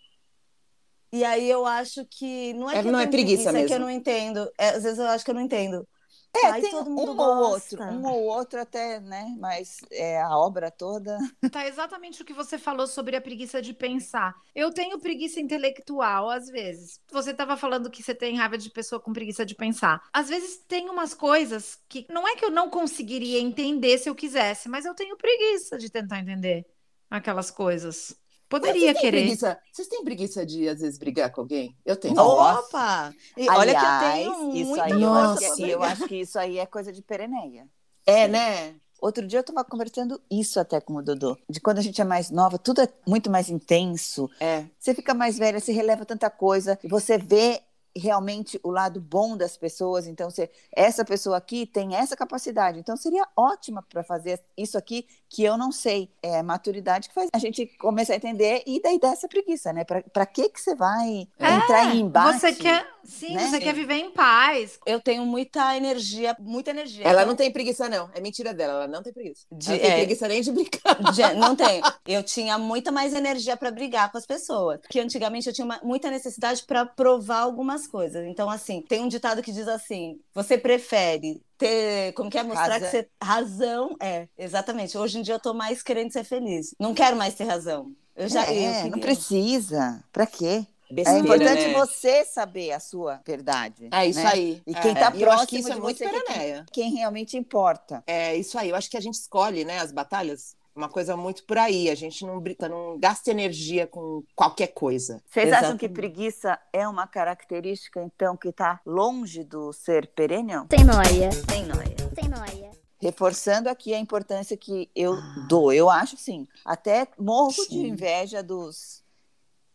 E 1.12 1.24
aí 1.24 1.50
eu 1.50 1.66
acho 1.66 2.06
que. 2.06 2.54
Não 2.54 2.70
é, 2.70 2.78
É, 2.78 2.82
que 2.82 2.88
eu 2.88 2.92
não 2.92 3.00
é 3.00 3.08
tenho 3.08 3.12
preguiça 3.12 3.50
é 3.50 3.52
que 3.54 3.58
eu 3.58 3.64
mesmo. 3.64 3.80
não 3.80 3.90
entendo. 3.90 4.52
É, 4.58 4.70
às 4.70 4.84
vezes 4.84 5.00
eu 5.00 5.08
acho 5.08 5.26
que 5.26 5.32
eu 5.32 5.36
não 5.36 5.42
entendo. 5.42 5.88
É, 6.36 6.46
Aí 6.48 6.62
tem 6.62 6.72
todo 6.72 6.90
um 6.90 6.96
ou 6.96 7.16
gosta. 7.16 7.84
outro, 7.84 7.84
um 7.84 8.06
ou 8.06 8.24
outro 8.26 8.62
até, 8.62 9.00
né? 9.00 9.36
Mas 9.40 9.78
é, 9.92 10.22
a 10.22 10.38
obra 10.38 10.70
toda. 10.70 11.18
Tá 11.52 11.68
exatamente 11.68 12.22
o 12.22 12.26
que 12.26 12.34
você 12.34 12.58
falou 12.58 12.86
sobre 12.86 13.16
a 13.16 13.22
preguiça 13.22 13.62
de 13.62 13.74
pensar. 13.74 14.36
Eu 14.54 14.72
tenho 14.72 15.00
preguiça 15.00 15.40
intelectual, 15.40 16.30
às 16.30 16.48
vezes. 16.48 17.02
Você 17.12 17.32
estava 17.32 17.58
falando 17.58 17.90
que 17.90 18.04
você 18.04 18.14
tem 18.14 18.38
raiva 18.38 18.58
de 18.58 18.70
pessoa 18.70 19.02
com 19.02 19.12
preguiça 19.12 19.44
de 19.46 19.56
pensar. 19.56 20.04
Às 20.14 20.30
vezes 20.30 20.58
tem 20.68 20.90
umas 20.90 21.14
coisas 21.16 21.80
que 21.90 22.06
não 22.10 22.28
é 22.28 22.36
que 22.36 22.46
eu 22.46 22.52
não 22.52 22.70
conseguiria 22.70 23.40
entender 23.40 23.98
se 23.98 24.08
eu 24.08 24.16
quisesse, 24.16 24.70
mas 24.70 24.86
eu 24.86 24.94
tenho 24.94 25.18
preguiça 25.18 25.78
de 25.78 25.90
tentar 25.90 26.20
entender 26.20 26.66
aquelas 27.10 27.50
coisas. 27.50 28.16
Poderia 28.50 28.82
Vocês 28.82 28.94
têm 28.94 29.02
querer. 29.02 29.22
preguiça- 29.22 29.60
Vocês 29.72 29.88
têm 29.88 30.04
preguiça 30.04 30.46
de, 30.46 30.68
às 30.68 30.80
vezes, 30.82 30.98
brigar 30.98 31.32
com 31.32 31.42
alguém? 31.42 31.78
Eu 31.86 31.96
tenho. 31.96 32.16
Nossa. 32.16 32.60
Opa! 32.62 33.14
E 33.38 33.48
olha 33.50 33.74
que 33.74 33.86
eu 33.86 34.12
tenho 34.12 34.34
Aliás, 34.34 34.56
isso 34.56 34.70
muita 34.70 34.84
aí, 34.86 34.92
eu 34.92 35.10
força 35.10 35.32
acho, 35.32 35.40
pra 35.48 35.56
que, 35.56 35.70
eu 35.72 35.84
acho 35.84 36.08
que 36.08 36.16
isso 36.16 36.40
aí 36.40 36.58
é 36.60 36.66
coisa 36.66 36.92
de 36.92 37.02
pereneia. 37.04 37.68
É, 38.06 38.28
né? 38.28 38.74
Outro 39.02 39.26
dia 39.26 39.38
eu 39.40 39.42
estava 39.42 39.64
conversando 39.64 40.20
isso 40.30 40.60
até 40.60 40.82
com 40.82 40.96
o 40.96 41.02
Dodô. 41.02 41.38
De 41.48 41.62
quando 41.62 41.78
a 41.78 41.82
gente 41.82 42.02
é 42.02 42.04
mais 42.04 42.30
nova, 42.32 42.58
tudo 42.58 42.82
é 42.82 42.90
muito 43.08 43.30
mais 43.30 43.50
intenso. 43.50 44.30
É. 44.40 44.66
Você 44.78 44.94
fica 44.96 45.14
mais 45.14 45.38
velha, 45.38 45.60
se 45.60 45.72
releva 45.72 46.04
tanta 46.04 46.30
coisa. 46.30 46.78
E 46.84 46.88
você 46.90 47.18
vê 47.18 47.62
realmente 47.96 48.60
o 48.64 48.70
lado 48.72 49.00
bom 49.00 49.38
das 49.38 49.56
pessoas. 49.58 50.06
Então, 50.06 50.30
você, 50.30 50.50
essa 50.76 51.06
pessoa 51.06 51.38
aqui 51.38 51.66
tem 51.66 51.96
essa 51.96 52.16
capacidade. 52.16 52.80
Então, 52.80 52.98
seria 52.98 53.26
ótima 53.38 53.82
para 53.84 54.04
fazer 54.04 54.42
isso 54.58 54.78
aqui 54.78 55.08
que 55.30 55.44
eu 55.44 55.58
não 55.58 55.72
sei. 55.72 56.10
É 56.24 56.40
a 56.40 56.44
maturidade 56.44 57.08
que 57.08 57.14
faz 57.14 57.30
a 57.32 57.38
gente 57.38 57.66
começar 57.78 58.14
a 58.14 58.16
entender 58.18 58.64
e 58.66 58.82
daí 58.82 59.00
dá 59.00 59.10
essa 59.10 59.28
preguiça, 59.28 59.72
né? 59.72 59.84
Para 59.86 60.26
que, 60.26 60.50
que 60.50 60.60
você 60.60 60.76
vai 60.76 61.28
É, 61.40 61.54
entrar 61.56 61.96
em 61.96 62.00
embate? 62.02 62.40
Você 62.40 62.54
quer, 62.54 62.88
sim, 63.04 63.36
né? 63.36 63.48
você 63.48 63.60
quer 63.60 63.74
viver 63.74 63.94
em 63.96 64.12
paz. 64.12 64.80
Eu 64.86 65.00
tenho 65.00 65.26
muita 65.26 65.78
energia, 65.78 66.36
muita 66.40 66.72
energia. 66.72 67.04
Ela 67.06 67.22
Então, 67.22 67.28
não 67.28 67.36
tem 67.36 67.52
preguiça, 67.52 67.88
não. 67.88 68.10
É 68.14 68.20
mentira 68.20 68.54
dela, 68.54 68.74
ela 68.74 68.88
não 68.88 69.04
tem 69.04 69.14
preguiça. 69.14 69.46
De- 69.52 69.70
ela 69.70 69.80
tem 69.80 69.92
é. 69.92 69.96
preguiça 69.98 70.28
nem 70.28 70.42
de 70.42 70.52
brincar. 70.52 70.98
Já- 71.14 71.34
Não 71.34 71.56
tenho. 71.56 71.84
Eu 72.08 72.24
tinha 72.24 72.58
muita 72.58 72.92
mais 72.92 73.14
energia 73.14 73.56
para 73.56 73.70
brigar 73.72 74.12
com 74.12 74.18
as 74.18 74.26
pessoas. 74.26 74.80
Que 74.90 75.00
antigamente 75.00 75.48
eu 75.48 75.54
tinha 75.54 75.66
uma- 75.66 75.80
muita 75.84 76.10
necessidade 76.10 76.64
para 76.66 76.86
provar 76.86 77.42
algumas 77.42 77.86
coisas. 77.88 78.26
Então, 78.26 78.50
assim, 78.50 78.82
tem 78.82 79.02
um 79.04 79.08
ditado 79.08 79.42
que 79.44 79.52
diz 79.52 79.68
assim: 79.68 80.20
você 80.34 80.58
prefere 80.58 81.42
ter. 81.60 82.14
Como 82.14 82.30
que 82.32 82.38
é? 82.40 82.44
Mostrar 82.44 82.68
Razão. 82.68 82.80
que 82.80 82.98
você. 82.98 83.10
Razão. 83.22 83.96
É, 84.02 84.28
exatamente. 84.38 84.98
Hoje 84.98 85.20
em 85.20 85.22
dia 85.22 85.36
eu 85.36 85.40
tô 85.40 85.54
mais 85.54 85.84
querendo 85.84 86.12
ser 86.12 86.24
feliz. 86.24 86.74
Não 86.80 86.94
quero 86.96 87.16
mais 87.16 87.36
ter 87.36 87.44
razão. 87.44 87.92
Eu 88.16 88.28
já. 88.28 88.42
eu 88.46 88.46
é, 88.64 88.74
queria- 88.74 88.92
não 88.92 89.00
precisa. 89.00 90.04
Para 90.12 90.26
quê? 90.26 90.66
É 90.90 90.94
Besteira, 90.94 91.20
importante 91.20 91.68
né? 91.68 91.74
você 91.76 92.26
saber 92.26 92.72
a 92.72 92.80
sua 92.80 93.22
verdade. 93.24 93.90
É 93.92 94.08
isso 94.08 94.20
né? 94.24 94.26
aí. 94.34 94.62
E 94.66 94.74
quem 94.74 94.90
é. 94.92 94.96
tá 94.96 95.12
E 95.16 95.22
eu 95.22 95.32
acho 95.32 95.46
que 95.46 95.58
próximo 95.58 95.60
isso 95.60 95.70
é 95.72 95.76
de 95.76 95.82
muito 95.82 95.98
você 96.00 96.10
que- 96.10 96.20
pereneia. 96.24 96.66
Quem 96.72 96.94
realmente 96.96 97.38
importa. 97.38 98.04
É 98.08 98.36
isso 98.36 98.58
aí. 98.58 98.70
Eu 98.72 98.76
acho 98.76 98.90
que 98.90 98.98
a 98.98 99.02
gente 99.02 99.14
escolhe, 99.14 99.64
né, 99.64 99.78
as 99.78 99.92
batalhas. 99.92 100.56
Uma 100.80 100.88
coisa 100.88 101.18
muito 101.18 101.44
por 101.44 101.58
aí. 101.58 101.90
A 101.90 101.96
gente 101.96 102.26
não, 102.26 102.42
não 102.70 102.98
gasta 102.98 103.30
energia 103.30 103.86
com 103.86 104.24
qualquer 104.34 104.68
coisa. 104.68 105.22
Vocês 105.30 105.52
acham 105.52 105.78
que 105.78 105.88
Exatamente. 105.88 105.94
preguiça 105.94 106.58
é 106.72 106.88
uma 106.88 107.06
característica, 107.06 108.02
então, 108.02 108.38
que 108.38 108.48
está 108.48 108.80
longe 108.86 109.44
do 109.44 109.74
ser 109.74 110.08
perennial? 110.08 110.68
Sem 110.74 110.86
noia. 110.86 111.30
Tem 111.46 111.66
nóia. 111.66 111.96
Sem 112.16 112.30
noia. 112.30 112.72
Reforçando 112.98 113.68
aqui 113.68 113.94
a 113.94 114.00
importância 114.00 114.56
que 114.56 114.90
eu 114.96 115.18
dou. 115.50 115.74
Eu 115.74 115.90
acho 115.90 116.16
sim. 116.16 116.48
Até 116.64 117.10
morro 117.18 117.52
de 117.52 117.76
Sim. 117.76 117.88
inveja 117.88 118.42
dos, 118.42 119.04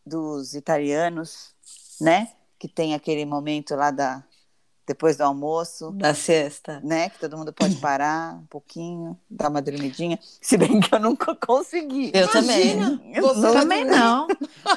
dos 0.03 0.55
italianos, 0.55 1.53
né? 2.01 2.31
Que 2.57 2.67
tem 2.67 2.95
aquele 2.95 3.25
momento 3.25 3.75
lá 3.75 3.91
da, 3.91 4.23
depois 4.87 5.17
do 5.17 5.21
almoço, 5.23 5.91
Da 5.91 6.13
siesta. 6.13 6.79
né? 6.83 7.09
Que 7.09 7.19
todo 7.19 7.37
mundo 7.37 7.51
pode 7.51 7.75
parar 7.77 8.35
um 8.35 8.45
pouquinho, 8.45 9.19
dar 9.29 9.49
uma 9.49 9.61
dormidinha. 9.61 10.19
Se 10.41 10.57
bem 10.57 10.79
que 10.79 10.93
eu 10.93 10.99
nunca 10.99 11.35
consegui. 11.35 12.11
Eu 12.13 12.27
também. 12.31 12.79
Você 13.21 13.51
Também 13.53 13.85
não. 13.85 14.27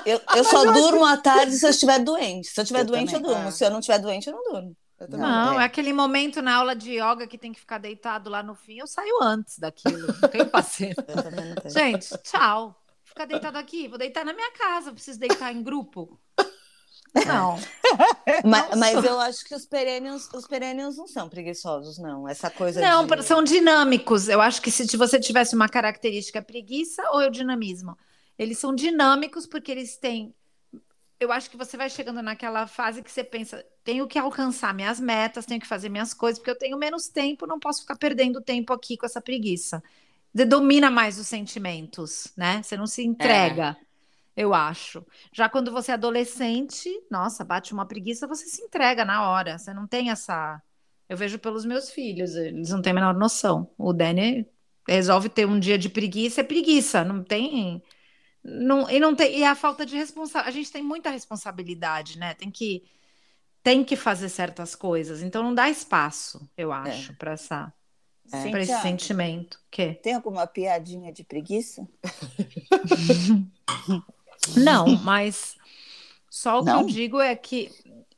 Eu, 0.07 0.21
eu 0.37 0.45
só 0.45 0.65
durmo 0.73 1.05
à 1.05 1.17
tarde 1.17 1.53
se 1.53 1.67
eu 1.67 1.71
estiver 1.71 1.99
doente. 1.99 2.49
Se 2.49 2.61
eu 2.61 2.63
estiver 2.63 2.81
Eu 2.81 2.87
doente, 2.87 3.15
eu 3.15 3.21
também. 3.21 3.35
durmo. 3.35 3.49
É. 3.49 3.53
Se 3.53 3.65
eu 3.65 3.71
não 3.71 3.79
estiver 3.81 3.99
doente, 3.99 4.29
eu 4.29 4.35
não 4.35 4.53
durmo. 4.53 4.77
Eu. 5.01 5.09
Não, 5.11 5.61
é. 5.61 5.63
é 5.63 5.67
aquele 5.67 5.93
momento 5.93 6.43
na 6.43 6.57
aula 6.57 6.75
de 6.75 6.93
yoga 6.93 7.27
que 7.27 7.39
tem 7.39 7.53
que 7.53 7.61
ficar 7.61 7.79
deitado 7.79 8.29
lá 8.29 8.43
no 8.43 8.55
fim. 8.55 8.79
Eu 8.79 8.87
saio 8.87 9.23
antes 9.23 9.59
daquilo. 9.59 10.07
Não 10.21 10.29
tenho 10.29 10.47
paciência. 10.51 11.05
Eu 11.07 11.23
também 11.23 11.45
não 11.45 11.55
tenho. 11.55 11.73
Gente, 11.75 12.09
tchau. 12.25 12.75
Ficar 13.05 13.25
deitado 13.27 13.57
aqui. 13.59 13.89
Vou 13.89 13.97
deitar 13.99 14.25
na 14.25 14.33
minha 14.33 14.51
casa. 14.53 14.93
Preciso 14.93 15.19
deitar 15.21 15.53
em 15.53 15.63
grupo. 15.63 16.19
Não. 17.27 17.59
Mas, 18.45 18.77
mas 18.77 19.05
eu 19.05 19.19
acho 19.19 19.45
que 19.45 19.55
os 19.55 19.65
perennials, 19.65 20.29
os 20.35 20.47
perennials 20.47 20.97
não 20.97 21.07
são 21.07 21.29
preguiçosos, 21.29 21.99
não. 21.99 22.29
Essa 22.29 22.51
coisa 22.51 22.81
Não, 22.81 23.07
de... 23.07 23.23
são 23.23 23.43
dinâmicos. 23.43 24.29
Eu 24.29 24.41
acho 24.41 24.61
que 24.61 24.71
se 24.71 24.97
você 24.97 25.19
tivesse 25.19 25.55
uma 25.55 25.69
característica 25.69 26.39
é 26.39 26.43
preguiça 26.43 27.03
ou 27.13 27.21
é 27.21 27.27
o 27.27 27.31
dinamismo. 27.31 27.97
Eles 28.39 28.59
são 28.59 28.75
dinâmicos 28.75 29.47
porque 29.47 29.73
eles 29.73 29.97
têm. 29.97 30.35
Eu 31.19 31.33
acho 31.33 31.51
que 31.51 31.57
você 31.57 31.77
vai 31.77 31.91
chegando 31.91 32.23
naquela 32.23 32.67
fase 32.67 33.03
que 33.03 33.11
você 33.11 33.25
pensa, 33.25 33.65
tenho 33.83 34.07
que 34.07 34.19
alcançar 34.19 34.73
minhas 34.73 35.01
metas, 35.01 35.47
tenho 35.47 35.61
que 35.61 35.67
fazer 35.67 35.89
minhas 35.89 36.15
coisas, 36.15 36.39
porque 36.39 36.51
eu 36.51 36.59
tenho 36.59 36.79
menos 36.79 37.09
tempo, 37.09 37.47
não 37.47 37.59
posso 37.59 37.81
ficar 37.81 37.97
perdendo 37.97 38.41
tempo 38.41 38.73
aqui 38.73 38.97
com 38.97 39.05
essa 39.05 39.21
preguiça. 39.21 39.83
Você 40.33 40.45
domina 40.45 40.91
mais 40.91 41.19
os 41.19 41.27
sentimentos, 41.27 42.33
né? 42.37 42.63
Você 42.63 42.77
não 42.77 42.87
se 42.87 43.05
entrega, 43.05 43.77
eu 44.39 44.55
acho. 44.55 45.05
Já 45.33 45.49
quando 45.49 45.73
você 45.73 45.91
é 45.91 45.95
adolescente, 45.95 46.89
nossa, 47.11 47.45
bate 47.45 47.73
uma 47.73 47.85
preguiça, 47.85 48.25
você 48.25 48.47
se 48.47 48.63
entrega 48.63 49.05
na 49.05 49.29
hora. 49.29 49.59
Você 49.59 49.75
não 49.75 49.85
tem 49.85 50.11
essa. 50.11 50.63
Eu 51.09 51.17
vejo 51.17 51.41
pelos 51.41 51.65
meus 51.65 51.91
filhos, 51.91 52.37
eles 52.37 52.71
não 52.71 52.81
têm 52.81 52.93
a 52.93 52.95
menor 52.95 53.15
noção. 53.15 53.69
O 53.77 53.93
Danny 53.93 54.47
resolve 54.87 55.29
ter 55.29 55.45
um 55.45 55.59
dia 55.59 55.77
de 55.77 55.89
preguiça, 55.89 56.41
é 56.41 56.45
preguiça, 56.45 57.03
não 57.03 57.25
tem. 57.25 57.83
Não, 58.45 58.89
e 58.89 59.01
não 59.01 59.13
tem, 59.13 59.41
e 59.41 59.45
a 59.45 59.57
falta 59.57 59.85
de 59.85 59.97
responsabilidade. 59.97 60.49
A 60.49 60.53
gente 60.53 60.71
tem 60.71 60.85
muita 60.85 61.11
responsabilidade, 61.11 62.17
né? 62.17 62.33
Tem 62.35 62.49
que 62.49 62.85
tem 63.61 63.85
que 63.85 63.97
fazer 63.97 64.29
certas 64.29 64.77
coisas, 64.77 65.21
então 65.21 65.43
não 65.43 65.53
dá 65.53 65.69
espaço, 65.69 66.49
eu 66.57 66.71
acho, 66.71 67.13
para 67.17 67.33
essa 67.33 67.73
É. 68.33 68.51
para 68.51 68.63
esse 68.63 68.81
sentimento. 68.83 69.59
Que? 69.69 69.95
Tem 69.95 70.15
alguma 70.15 70.47
piadinha 70.47 71.13
de 71.13 71.25
preguiça? 71.25 71.87
Não, 74.57 74.87
mas 75.05 75.57
só 76.31 76.59
o 76.61 76.65
que 76.65 76.71
Não? 76.71 76.81
eu 76.83 76.87
digo 76.87 77.21
é 77.21 77.35
que 77.37 77.71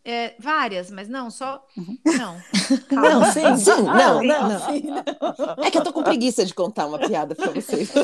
é, 0.04 0.34
várias, 0.38 0.90
mas 0.90 1.08
não, 1.08 1.30
só 1.30 1.64
Uhum. 1.76 1.98
não. 2.04 2.36
Não, 2.90 3.24
sim, 3.32 3.56
sim. 3.56 3.82
Não, 3.82 4.20
sim, 4.20 4.26
não, 4.26 4.48
não. 4.48 5.64
É 5.64 5.70
que 5.70 5.78
eu 5.78 5.82
tô 5.84 5.92
com 5.92 6.02
preguiça 6.02 6.44
de 6.44 6.52
contar 6.54 6.86
uma 6.86 6.98
piada 6.98 7.34
pra 7.34 7.50
vocês. 7.50 7.90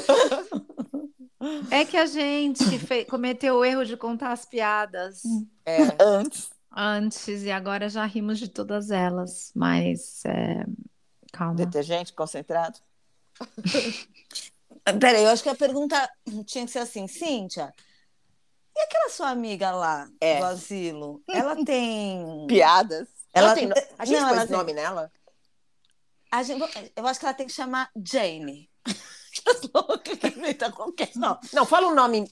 É 1.71 1.85
que 1.85 1.97
a 1.97 2.07
gente 2.07 2.79
fe- 2.79 3.05
cometeu 3.05 3.57
o 3.57 3.65
erro 3.65 3.85
de 3.85 3.97
contar 3.97 4.33
as 4.33 4.45
piadas 4.45 5.23
É. 5.65 5.95
Antes. 6.03 6.49
antes 6.75 7.43
e 7.45 7.51
agora 7.51 7.89
já 7.89 8.05
rimos 8.05 8.39
de 8.39 8.49
todas 8.49 8.91
elas, 8.91 9.53
mas 9.55 10.25
é, 10.25 10.65
calma. 11.33 11.55
Detergente 11.55 12.13
concentrado? 12.15 12.79
Peraí, 15.01 15.25
eu 15.25 15.31
acho 15.31 15.43
que 15.43 15.49
a 15.49 15.55
pergunta 15.55 16.09
tinha 16.47 16.65
que 16.65 16.71
ser 16.71 16.81
assim, 16.81 17.07
Cíntia, 17.07 17.73
e 18.77 18.81
aquela 18.83 19.09
sua 19.11 19.31
amiga 19.31 19.71
lá 19.71 20.09
É. 20.21 20.39
do 20.39 20.45
asilo? 20.45 21.23
Ela 21.29 21.57
tem. 21.65 22.47
Piadas? 22.47 23.09
Ela 23.33 23.49
Ela 23.49 23.55
tem, 23.55 23.69
a 23.99 24.05
gente 24.05 24.21
Não, 24.21 24.29
pôs 24.29 24.39
ela 24.39 24.47
tem- 24.47 24.57
nome 24.57 24.73
nela? 24.73 25.13
A 26.33 26.43
gente, 26.43 26.93
eu 26.97 27.07
acho 27.07 27.19
que 27.21 27.27
ela 27.27 27.35
tem 27.35 27.47
que 27.47 27.53
chamar 27.53 27.91
Jane. 27.97 28.69
Aquelas 29.39 29.63
loucas 29.75 30.19
que 30.19 30.27
inventa 30.29 30.73
qualquer 30.73 31.11
nome. 31.17 31.39
Não, 31.53 31.65
fala 31.67 31.87
um 31.89 31.95
nome, 31.95 32.25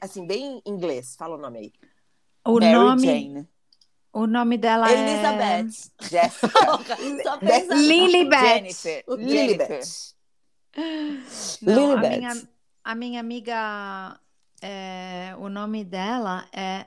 assim, 0.00 0.26
bem 0.26 0.60
inglês. 0.66 1.14
Fala 1.16 1.36
o 1.36 1.38
nome 1.40 1.58
aí. 1.58 1.72
O 2.44 2.54
Mary 2.54 2.72
nome, 2.72 3.06
Jane. 3.06 3.48
o 4.12 4.26
nome 4.26 4.58
dela 4.58 4.90
é 4.90 4.94
Elizabeth. 4.94 5.90
Jéssica. 6.02 6.48
Só 7.22 7.36
pensa- 7.38 7.74
Lilibet. 7.74 9.04
Lilibet. 9.08 10.14
Não, 11.62 11.92
a 11.92 11.94
Lilibet. 11.94 12.18
minha, 12.18 12.48
a 12.84 12.94
minha 12.94 13.20
amiga, 13.20 14.20
é, 14.60 15.34
o 15.38 15.48
nome 15.48 15.84
dela 15.84 16.46
é 16.52 16.86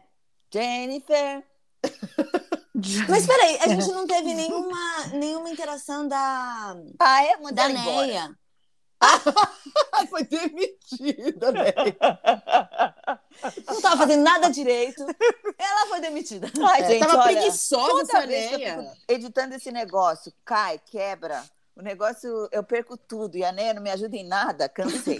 Jennifer. 0.51 1.43
Mas 3.09 3.25
peraí, 3.27 3.57
a 3.61 3.67
gente 3.67 3.87
não 3.91 4.07
teve 4.07 4.33
nenhuma, 4.33 5.07
nenhuma 5.13 5.49
interação 5.49 6.07
da, 6.07 6.75
Ah, 6.99 7.23
é? 7.23 7.37
da. 7.51 7.69
Neia. 7.69 8.35
Foi 10.09 10.23
demitida, 10.23 11.51
velho. 11.51 11.95
Não 13.67 13.81
tava 13.81 13.97
fazendo 13.97 14.23
nada 14.23 14.49
direito. 14.49 15.03
Ela 15.57 15.87
foi 15.89 15.99
demitida. 15.99 16.47
Ai, 16.65 16.85
gente, 16.87 17.05
Tava 17.05 17.17
olha, 17.23 17.35
preguiçosa 17.35 18.01
essa 18.03 18.25
Neia. 18.25 18.93
editando 19.07 19.55
esse 19.55 19.71
negócio, 19.71 20.31
cai, 20.45 20.79
quebra. 20.85 21.43
O 21.75 21.81
negócio, 21.81 22.47
eu 22.51 22.63
perco 22.63 22.95
tudo. 22.95 23.35
E 23.37 23.43
a 23.43 23.51
Neia 23.51 23.73
não 23.73 23.81
me 23.81 23.89
ajuda 23.89 24.15
em 24.15 24.25
nada. 24.25 24.69
Cansei. 24.69 25.19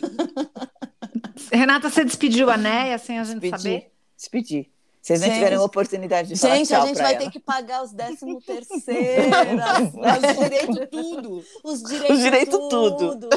Renata, 1.51 1.89
você 1.89 2.03
despediu 2.05 2.49
a 2.49 2.57
Neia 2.57 2.97
sem 2.97 3.19
a 3.19 3.23
gente 3.23 3.39
Despedi. 3.39 3.61
saber? 3.63 3.91
Despedi. 4.17 4.69
Vocês 5.01 5.19
não 5.19 5.27
Gente. 5.27 5.35
tiveram 5.39 5.61
a 5.61 5.65
oportunidade 5.65 6.29
de 6.29 6.39
falar 6.39 6.55
Gente, 6.55 6.73
a 6.73 6.85
gente 6.85 6.95
vai 7.01 7.13
ela. 7.15 7.23
ter 7.25 7.29
que 7.31 7.39
pagar 7.39 7.83
os 7.83 7.91
décimo 7.91 8.39
terceiros, 8.45 9.25
Os 9.93 10.37
direitos 10.39 10.87
tudo. 10.89 11.45
os 11.61 11.83
direitos, 11.83 12.15
Os 12.17 12.23
direitos 12.23 12.57
tudo. 12.69 12.97
tudo. 12.97 13.29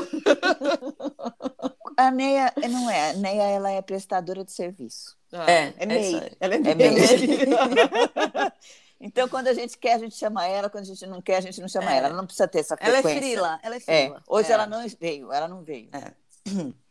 A 1.97 2.11
Neia 2.12 2.53
não 2.71 2.88
é. 2.88 3.11
A 3.11 3.12
Neia 3.14 3.42
ela 3.42 3.71
é 3.73 3.83
prestadora 3.83 4.45
de 4.45 4.53
serviço. 4.53 5.16
É, 5.33 5.73
É 5.77 5.87
MEI. 5.87 6.14
aí. 6.14 6.33
Ela 6.38 6.55
é, 6.55 6.59
É 6.59 6.75
MEI. 6.75 6.92
Então, 8.99 9.29
quando 9.29 9.49
a 9.49 9.53
gente 9.53 9.77
quer, 9.77 9.92
a 9.92 9.99
gente 9.99 10.16
chama 10.16 10.47
ela. 10.47 10.71
Quando 10.71 10.85
a 10.85 10.87
gente 10.87 11.07
não 11.07 11.21
quer, 11.21 11.37
a 11.37 11.40
gente 11.42 11.61
não 11.61 11.69
chama 11.69 11.92
É. 11.92 11.99
ela. 11.99 12.07
Ela 12.09 12.16
não 12.16 12.25
precisa 12.25 12.49
ter 12.49 12.61
essa 12.61 12.77
Ela 12.81 12.97
é 12.99 13.03
frequência. 13.03 13.21
frila, 13.29 13.61
ela 13.62 13.75
é 13.75 13.79
É, 13.79 13.81
frila. 14.05 14.23
hoje 14.27 14.51
É. 14.51 14.53
ela 14.55 14.66
não 14.66 14.87
veio, 15.01 15.33
ela 15.33 15.47
não 15.49 15.62
veio. 15.62 15.88
É. 15.92 16.12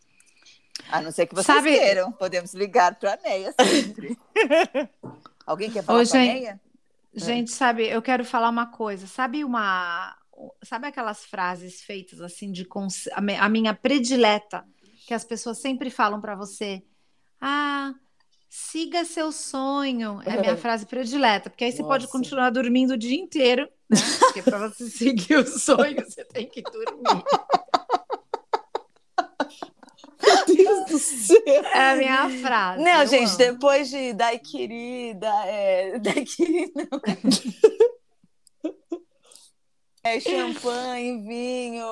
A 0.92 1.02
não 1.02 1.12
ser 1.12 1.26
que 1.26 1.34
vocês 1.36 1.46
Sabe- 1.48 1.78
queiram, 1.78 2.12
podemos 2.12 2.54
ligar 2.54 2.96
para 2.96 3.14
a 3.14 3.18
Neia 3.18 3.54
sempre. 3.60 4.18
Alguém 5.46 5.72
quer 5.72 5.84
falar 5.84 6.06
com 6.08 6.16
a 6.16 6.20
Neia? 6.20 6.62
Gente, 7.14 7.52
sabe, 7.52 7.88
eu 7.88 8.02
quero 8.02 8.26
falar 8.26 8.50
uma 8.50 8.68
coisa. 8.68 9.08
Sabe 9.08 9.44
uma, 9.44 10.16
sabe 10.64 10.88
aquelas 10.88 11.24
frases 11.26 11.82
feitas 11.82 12.20
assim 12.22 12.52
de 12.52 12.66
cons- 12.66 13.08
a 13.14 13.50
minha 13.50 13.74
predileta 13.74 14.66
que 15.08 15.14
as 15.14 15.24
pessoas 15.24 15.60
sempre 15.60 15.90
falam 15.90 16.20
para 16.20 16.36
você? 16.36 16.84
Ah, 17.40 17.94
siga 18.50 19.06
seu 19.06 19.32
sonho. 19.32 20.22
É 20.26 20.34
a 20.34 20.42
minha 20.42 20.58
frase 20.58 20.86
predileta, 20.86 21.50
porque 21.50 21.64
aí 21.66 21.72
você 21.72 21.84
pode 21.84 22.06
Nossa. 22.06 22.18
continuar 22.18 22.50
dormindo 22.50 22.92
o 22.92 22.98
dia 22.98 23.18
inteiro, 23.20 23.70
né? 23.90 23.98
Porque 24.20 24.42
para 24.42 24.68
você 24.70 24.90
seguir 24.92 25.38
o 25.38 25.48
sonho, 25.48 26.04
você 26.04 26.26
tem 26.26 26.48
que 26.48 26.62
dormir. 26.64 27.24
Meu 30.26 30.46
Deus 30.46 30.86
do 30.90 31.00
céu. 31.00 31.42
É 31.74 31.92
a 31.92 31.96
minha 31.96 32.30
frase. 32.42 32.84
Não, 32.84 33.02
eu 33.02 33.08
gente, 33.08 33.30
amo. 33.30 33.38
depois 33.38 33.90
de 33.90 34.14
Daiquiri, 34.14 35.14
da, 35.16 35.46
é, 35.48 35.98
Daiquiri 36.00 36.72
não. 36.76 37.02
É 40.04 40.20
champanhe, 40.20 41.22
vinho, 41.28 41.86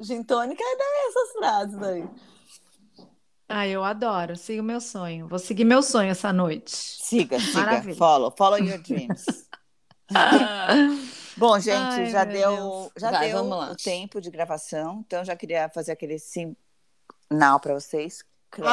gin 0.00 0.22
tônica, 0.22 0.62
é 0.62 1.08
essas 1.08 1.32
frases 1.32 1.82
aí. 1.82 2.04
Ah, 3.48 3.66
eu 3.66 3.82
adoro. 3.82 4.36
Siga 4.36 4.60
o 4.60 4.64
meu 4.64 4.80
sonho. 4.80 5.26
Vou 5.26 5.38
seguir 5.38 5.64
meu 5.64 5.82
sonho 5.82 6.10
essa 6.10 6.32
noite. 6.32 6.70
Siga, 6.70 7.38
siga. 7.40 7.60
Maravilha. 7.60 7.96
Follow, 7.96 8.30
follow 8.36 8.58
your 8.58 8.78
dreams. 8.82 9.24
Bom, 11.36 11.58
gente, 11.60 11.76
Ai, 11.76 12.10
já 12.10 12.24
deu, 12.24 12.50
Deus. 12.50 12.92
já 12.96 13.10
Vai, 13.10 13.28
deu 13.28 13.38
vamos 13.38 13.58
lá. 13.58 13.70
o 13.72 13.76
tempo 13.76 14.20
de 14.20 14.30
gravação, 14.30 15.04
então 15.06 15.24
já 15.24 15.36
queria 15.36 15.68
fazer 15.68 15.92
aquele 15.92 16.18
sinal 17.32 17.60
para 17.60 17.74
vocês. 17.74 18.22
Clap. 18.50 18.68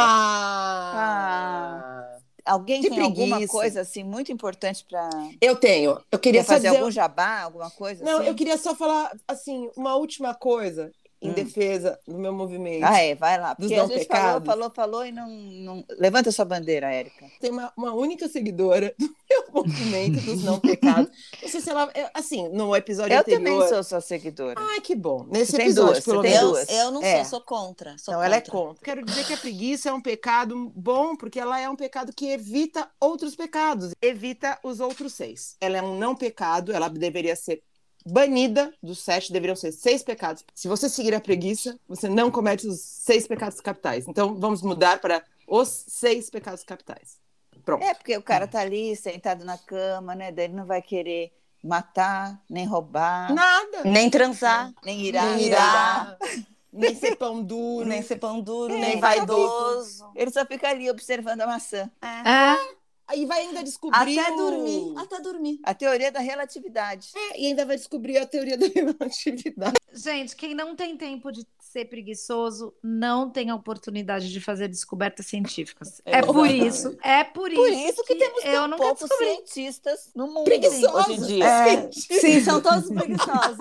Ah. 0.88 2.18
Alguém 2.46 2.82
que 2.82 2.90
tem 2.90 3.02
alguma 3.02 3.38
preguiça. 3.38 3.52
coisa 3.52 3.82
assim 3.82 4.04
muito 4.04 4.32
importante 4.32 4.86
para 4.88 5.10
Eu 5.42 5.56
tenho. 5.56 6.00
Eu 6.12 6.20
queria 6.20 6.42
Quer 6.42 6.48
fazer 6.48 6.68
dizer... 6.68 6.78
algum 6.80 6.92
jabá, 6.92 7.42
alguma 7.42 7.72
coisa 7.72 8.04
Não, 8.06 8.20
assim? 8.20 8.28
eu 8.28 8.36
queria 8.36 8.58
só 8.58 8.76
falar, 8.76 9.12
assim, 9.28 9.70
uma 9.76 9.96
última 9.96 10.34
coisa 10.36 10.92
em 11.20 11.30
Hum. 11.32 11.34
defesa 11.34 11.98
do 12.08 12.20
meu 12.20 12.32
movimento. 12.32 12.84
Ah, 12.84 13.00
é, 13.02 13.16
vai 13.16 13.40
lá. 13.40 13.54
Dos 13.56 13.68
Porque 13.68 13.74
a 13.74 13.78
não 13.84 13.88
gente 13.88 14.06
falou, 14.06 14.42
pecados. 14.42 14.46
falou, 14.46 14.72
falou 14.76 15.06
e 15.06 15.12
não, 15.12 15.28
não... 15.28 15.84
Levanta 15.98 16.32
sua 16.32 16.46
bandeira, 16.46 16.94
Érica. 16.94 17.26
Tem 17.40 17.50
uma, 17.50 17.74
uma 17.76 17.94
única 17.94 18.28
seguidora 18.28 18.94
do 19.00 19.10
o 19.50 19.64
movimento 19.64 20.22
dos 20.22 20.44
não 20.44 20.60
pecados. 20.60 21.10
Ela. 21.68 21.92
eu- 21.96 22.10
Assim, 22.14 22.48
no 22.50 22.76
episódio 22.76 23.14
Eu 23.14 23.20
anterior. 23.20 23.38
também 23.44 23.70
sou 23.70 23.84
sua 23.84 24.02
seguidora. 24.02 24.56
Ai, 24.60 24.82
que 24.82 24.96
bom. 24.96 25.26
Nesse 25.30 25.52
Você 25.54 25.62
episódio, 25.62 25.94
duas, 25.94 26.04
pelo 26.06 26.22
você 26.22 26.28
tem 26.28 26.32
menos. 26.38 26.50
duas. 26.52 26.70
Eu 26.70 26.92
não 26.92 27.04
É. 27.04 27.16
sou, 27.18 27.26
sou 27.26 27.42
contra. 27.42 27.98
Sou 27.98 28.14
Não, 28.14 28.24
ela 28.24 28.36
é 28.36 28.42
contra. 28.42 28.52
contra. 28.68 28.84
Quero 28.84 29.06
dizer 29.06 29.26
que 29.26 29.34
a 29.34 29.38
preguiça 29.38 29.90
é 29.90 29.94
um 29.94 30.02
pecado 30.02 30.72
bom, 30.76 31.16
porque 31.16 31.40
ela 31.40 31.60
é 31.60 31.70
um 31.70 31.76
pecado 31.76 32.12
que 32.14 32.28
evita 32.30 32.90
outros 33.00 33.36
pecados, 33.36 33.94
evita 34.02 34.58
os 34.64 34.80
outros 34.80 35.14
seis. 35.14 35.56
Ela 35.62 35.78
é 35.78 35.82
um 35.82 35.98
não 35.98 36.16
pecado, 36.16 36.72
ela 36.72 36.88
deveria 36.90 37.36
ser 37.36 37.62
banida 38.08 38.72
dos 38.84 39.00
sete, 39.00 39.34
deveriam 39.34 39.56
ser 39.56 39.72
seis 39.72 40.04
pecados. 40.04 40.44
Se 40.54 40.68
você 40.68 40.88
seguir 40.88 41.16
a 41.16 41.20
preguiça, 41.20 41.80
você 41.88 42.08
não 42.08 42.30
comete 42.30 42.68
os 42.68 42.80
seis 42.80 43.28
pecados 43.28 43.60
capitais. 43.60 44.08
Então, 44.08 44.36
vamos 44.40 44.62
mudar 44.62 45.00
para 45.02 45.24
os 45.48 45.86
seis 45.88 46.30
pecados 46.30 46.64
capitais. 46.64 47.18
Pronto. 47.64 47.84
É, 47.84 47.96
porque 47.96 48.16
o 48.16 48.22
cara 48.22 48.48
tá 48.48 48.60
ali 48.60 48.96
sentado 48.96 49.44
na 49.44 49.58
cama, 49.58 50.14
né? 50.14 50.32
Daí 50.32 50.46
ele 50.46 50.54
não 50.54 50.66
vai 50.68 50.84
querer 50.84 51.32
matar, 51.66 52.40
nem 52.50 52.66
roubar, 52.66 53.34
Nada. 53.34 53.84
Nem 53.84 54.10
transar, 54.10 54.72
nem 54.84 55.02
irar. 55.02 55.26
nem 55.36 55.46
irar, 55.48 56.18
Nem 56.72 56.94
ser 56.94 57.16
pão 57.16 57.42
duro. 57.42 57.88
nem 57.88 58.02
ser 58.02 58.18
pão 58.18 58.42
duro, 58.42 58.74
É, 58.74 58.78
nem 58.80 59.00
vai 59.00 59.18
vaidoso. 59.18 60.12
Ele 60.14 60.30
só 60.30 60.46
fica 60.46 60.68
ali 60.70 60.90
observando 60.92 61.42
a 61.42 61.48
maçã. 61.48 61.90
É, 62.02 62.76
Aí 63.08 63.24
vai 63.26 63.42
ainda 63.42 63.64
descobrir. 63.64 64.18
Até 64.20 64.32
o- 64.32 64.36
dormir, 64.36 64.94
até 64.98 65.20
dormir. 65.22 65.60
A 65.64 65.74
teoria 65.76 66.12
da 66.12 66.20
relatividade. 66.20 67.12
É, 67.16 67.40
e 67.40 67.46
ainda 67.46 67.64
vai 67.66 67.76
descobrir 67.78 68.18
a 68.18 68.26
teoria 68.26 68.58
da 68.58 68.66
relatividade. 68.74 69.76
gente, 69.94 70.36
quem 70.36 70.54
não 70.56 70.76
tem 70.76 70.98
tempo 70.98 71.32
de 71.32 71.46
ser 71.76 71.86
preguiçoso 71.86 72.74
não 72.82 73.30
tem 73.30 73.50
a 73.50 73.56
oportunidade 73.56 74.32
de 74.32 74.40
fazer 74.40 74.70
descobertas 74.70 75.26
científicas. 75.26 76.02
É 76.06 76.22
por 76.22 76.46
Exatamente. 76.46 76.68
isso, 76.68 76.98
é 77.04 77.24
por, 77.26 77.52
Por 77.52 77.70
isso 77.70 78.02
que 78.06 78.16
temos 78.16 78.46
eu 78.46 78.66
nunca 78.66 78.84
poucos 78.84 79.02
descobri. 79.10 79.26
cientistas 79.36 80.10
no 80.16 80.28
mundo 80.28 80.46
Preguiçosos. 80.46 81.08
hoje 81.10 81.14
em 81.14 81.26
dia. 81.26 81.46
É, 81.46 81.92
sim, 81.92 82.40
são 82.46 82.62
todos 82.62 82.90
preguiçosos. 82.90 83.58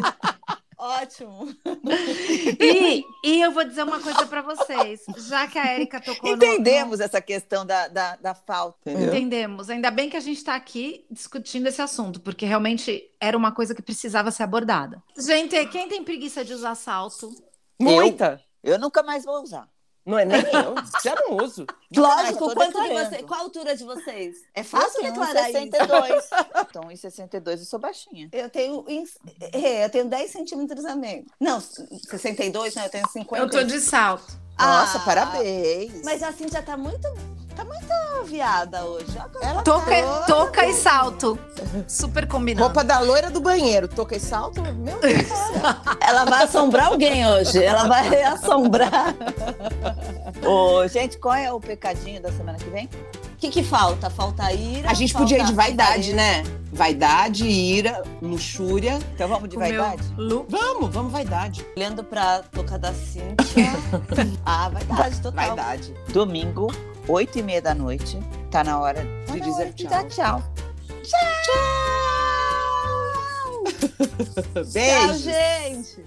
Ótimo. 0.79 1.49
E, 2.61 3.05
e 3.25 3.41
eu 3.41 3.51
vou 3.51 3.65
dizer 3.65 3.83
uma 3.85 4.01
coisa 4.01 4.27
pra 4.27 4.43
vocês, 4.43 5.03
já 5.29 5.47
que 5.49 5.59
a 5.59 5.67
Érica 5.73 6.01
tocou 6.01 6.31
no- 6.31 6.37
Entendemos 6.37 7.01
essa 7.01 7.21
questão 7.21 7.65
da, 7.67 7.89
da, 7.89 8.17
da 8.17 8.35
falta. 8.35 8.91
Entendemos. 8.91 9.71
Ainda 9.71 9.91
bem 9.91 10.09
que 10.11 10.17
a 10.17 10.21
gente 10.21 10.37
está 10.39 10.55
aqui 10.55 11.05
discutindo 11.11 11.67
esse 11.67 11.81
assunto, 11.83 12.21
porque 12.21 12.45
realmente 12.47 13.11
era 13.21 13.37
uma 13.37 13.51
coisa 13.53 13.75
que 13.75 13.83
precisava 13.83 14.31
ser 14.31 14.43
abordada. 14.43 15.03
Gente, 15.19 15.65
quem 15.67 15.89
tem 15.89 16.05
preguiça 16.05 16.45
de 16.45 16.53
usar 16.53 16.75
salto? 16.75 17.31
Muita. 17.81 18.41
Eu 18.63 18.79
nunca 18.79 19.03
mais 19.03 19.25
vou 19.25 19.43
usar. 19.43 19.69
Não 20.07 20.19
é 20.19 20.25
nem 20.27 20.39
eu. 20.39 20.75
Já 21.03 21.15
não 21.15 21.39
uso. 21.39 21.65
Mas 21.67 21.97
eu 21.97 22.03
Lógico, 22.03 22.55
quanto 22.55 22.83
de 22.83 22.89
você, 22.93 23.23
qual 23.23 23.41
a 23.41 23.43
altura 23.43 23.75
de 23.75 23.85
vocês? 23.85 24.37
É 24.55 24.61
Eu 24.61 24.65
fácil 24.65 25.01
tenho 25.01 25.13
declarar 25.13 25.49
isso. 25.51 25.59
1,62. 25.59 26.23
Então, 26.69 26.91
em 26.91 26.97
62 26.97 27.61
eu 27.61 27.67
sou 27.67 27.79
baixinha. 27.79 28.29
Eu 28.31 28.51
tenho, 28.51 28.85
é, 29.53 29.85
eu 29.87 29.91
tenho 29.91 30.05
10 30.05 30.31
centímetros 30.31 30.85
a 30.85 30.95
menos. 30.95 31.25
Não, 31.41 31.59
62, 31.59 32.75
né? 32.75 32.85
Eu 32.87 32.91
tenho 32.91 33.09
50. 33.09 33.43
Eu 33.45 33.51
tô 33.51 33.63
de 33.65 33.81
salto. 33.81 34.39
Nossa, 34.59 34.99
Ah, 34.99 35.05
parabéns. 35.05 36.03
Mas 36.05 36.23
a 36.23 36.33
Cintia 36.33 36.63
tá 36.63 36.77
muito, 36.77 37.09
tá 37.55 37.65
muito 37.65 37.85
viada 38.27 38.85
hoje. 38.85 39.07
Ela 39.41 39.63
Toca, 39.63 39.91
tá- 40.03 40.25
toca 40.27 40.67
e 40.67 40.73
salto. 40.73 41.39
Super 41.87 42.27
combinado. 42.27 42.65
Roupa 42.67 42.83
da 42.85 43.01
loira 43.01 43.31
do 43.31 43.41
banheiro. 43.41 43.87
Toca 43.89 44.17
e 44.17 44.21
salto. 44.21 44.63
Meu 44.63 44.99
Deus 45.01 45.23
do 45.23 45.29
céu. 45.29 45.63
Ela 46.01 46.25
vai 46.25 46.45
assombrar 46.45 46.87
alguém 46.87 47.27
hoje. 47.27 47.63
Ela 47.63 47.87
vai 47.87 48.23
assombrar. 48.23 49.15
Ô, 50.47 50.87
gente, 50.89 51.19
qual 51.19 51.35
é 51.35 51.53
o 51.53 51.61
pecadinho 51.61 52.21
da 52.21 52.31
semana 52.33 52.59
que 52.59 52.69
vem? 52.71 52.87
O 52.87 53.37
que, 53.37 53.51
que 53.51 53.63
falta? 53.63 54.09
Falta 54.09 54.51
ira. 54.53 54.91
A 54.91 54.95
gente 54.95 55.13
podia 55.13 55.39
ir 55.39 55.45
de 55.45 55.53
vaidade, 55.53 56.13
né? 56.15 56.43
Vaidade, 56.73 57.47
ira, 57.47 58.03
luxúria. 58.23 58.99
Então 59.15 59.29
vamos 59.29 59.49
de 59.49 59.57
O 59.57 59.59
vaidade? 59.61 60.03
Vamos, 60.49 60.93
vamos 60.93 61.13
vaidade. 61.13 61.65
Olhando 61.77 62.03
pra 62.03 62.43
boca 62.53 62.79
da 62.79 62.93
Cintia. 62.93 63.71
ah, 64.47 64.71
vaidade 64.71 65.21
total. 65.21 65.47
Vaidade. 65.47 65.95
Domingo, 66.09 66.73
8 67.09 67.39
e 67.39 67.43
meia 67.43 67.61
da 67.63 67.75
noite. 67.75 68.19
Tá 68.51 68.63
na 68.65 68.79
hora 68.81 69.03
Tá 69.27 69.33
de 69.35 69.41
na 69.41 69.45
dizer 69.47 69.63
hora 69.63 69.73
de 69.73 69.83
tchau. 69.85 69.91
dar 69.91 70.09
tchau. 70.09 70.43
Tchau, 71.03 71.25
Beijo. 74.73 75.15
gente. 75.19 76.05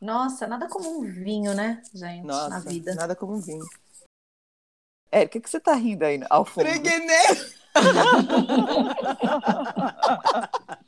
Nossa, 0.00 0.46
nada 0.46 0.66
como 0.68 0.98
um 0.98 1.02
vinho, 1.02 1.54
né, 1.54 1.82
gente, 1.94 2.24
Nossa, 2.26 2.48
na 2.48 2.58
vida. 2.60 2.94
nada 2.94 3.14
como 3.14 3.34
um 3.34 3.40
vinho. 3.40 3.64
Érica, 5.12 5.38
o 5.38 5.42
que 5.42 5.50
você 5.50 5.60
tá 5.60 5.74
rindo 5.74 6.04
aí 6.04 6.20
ao 6.30 6.44
fundo? 6.44 6.66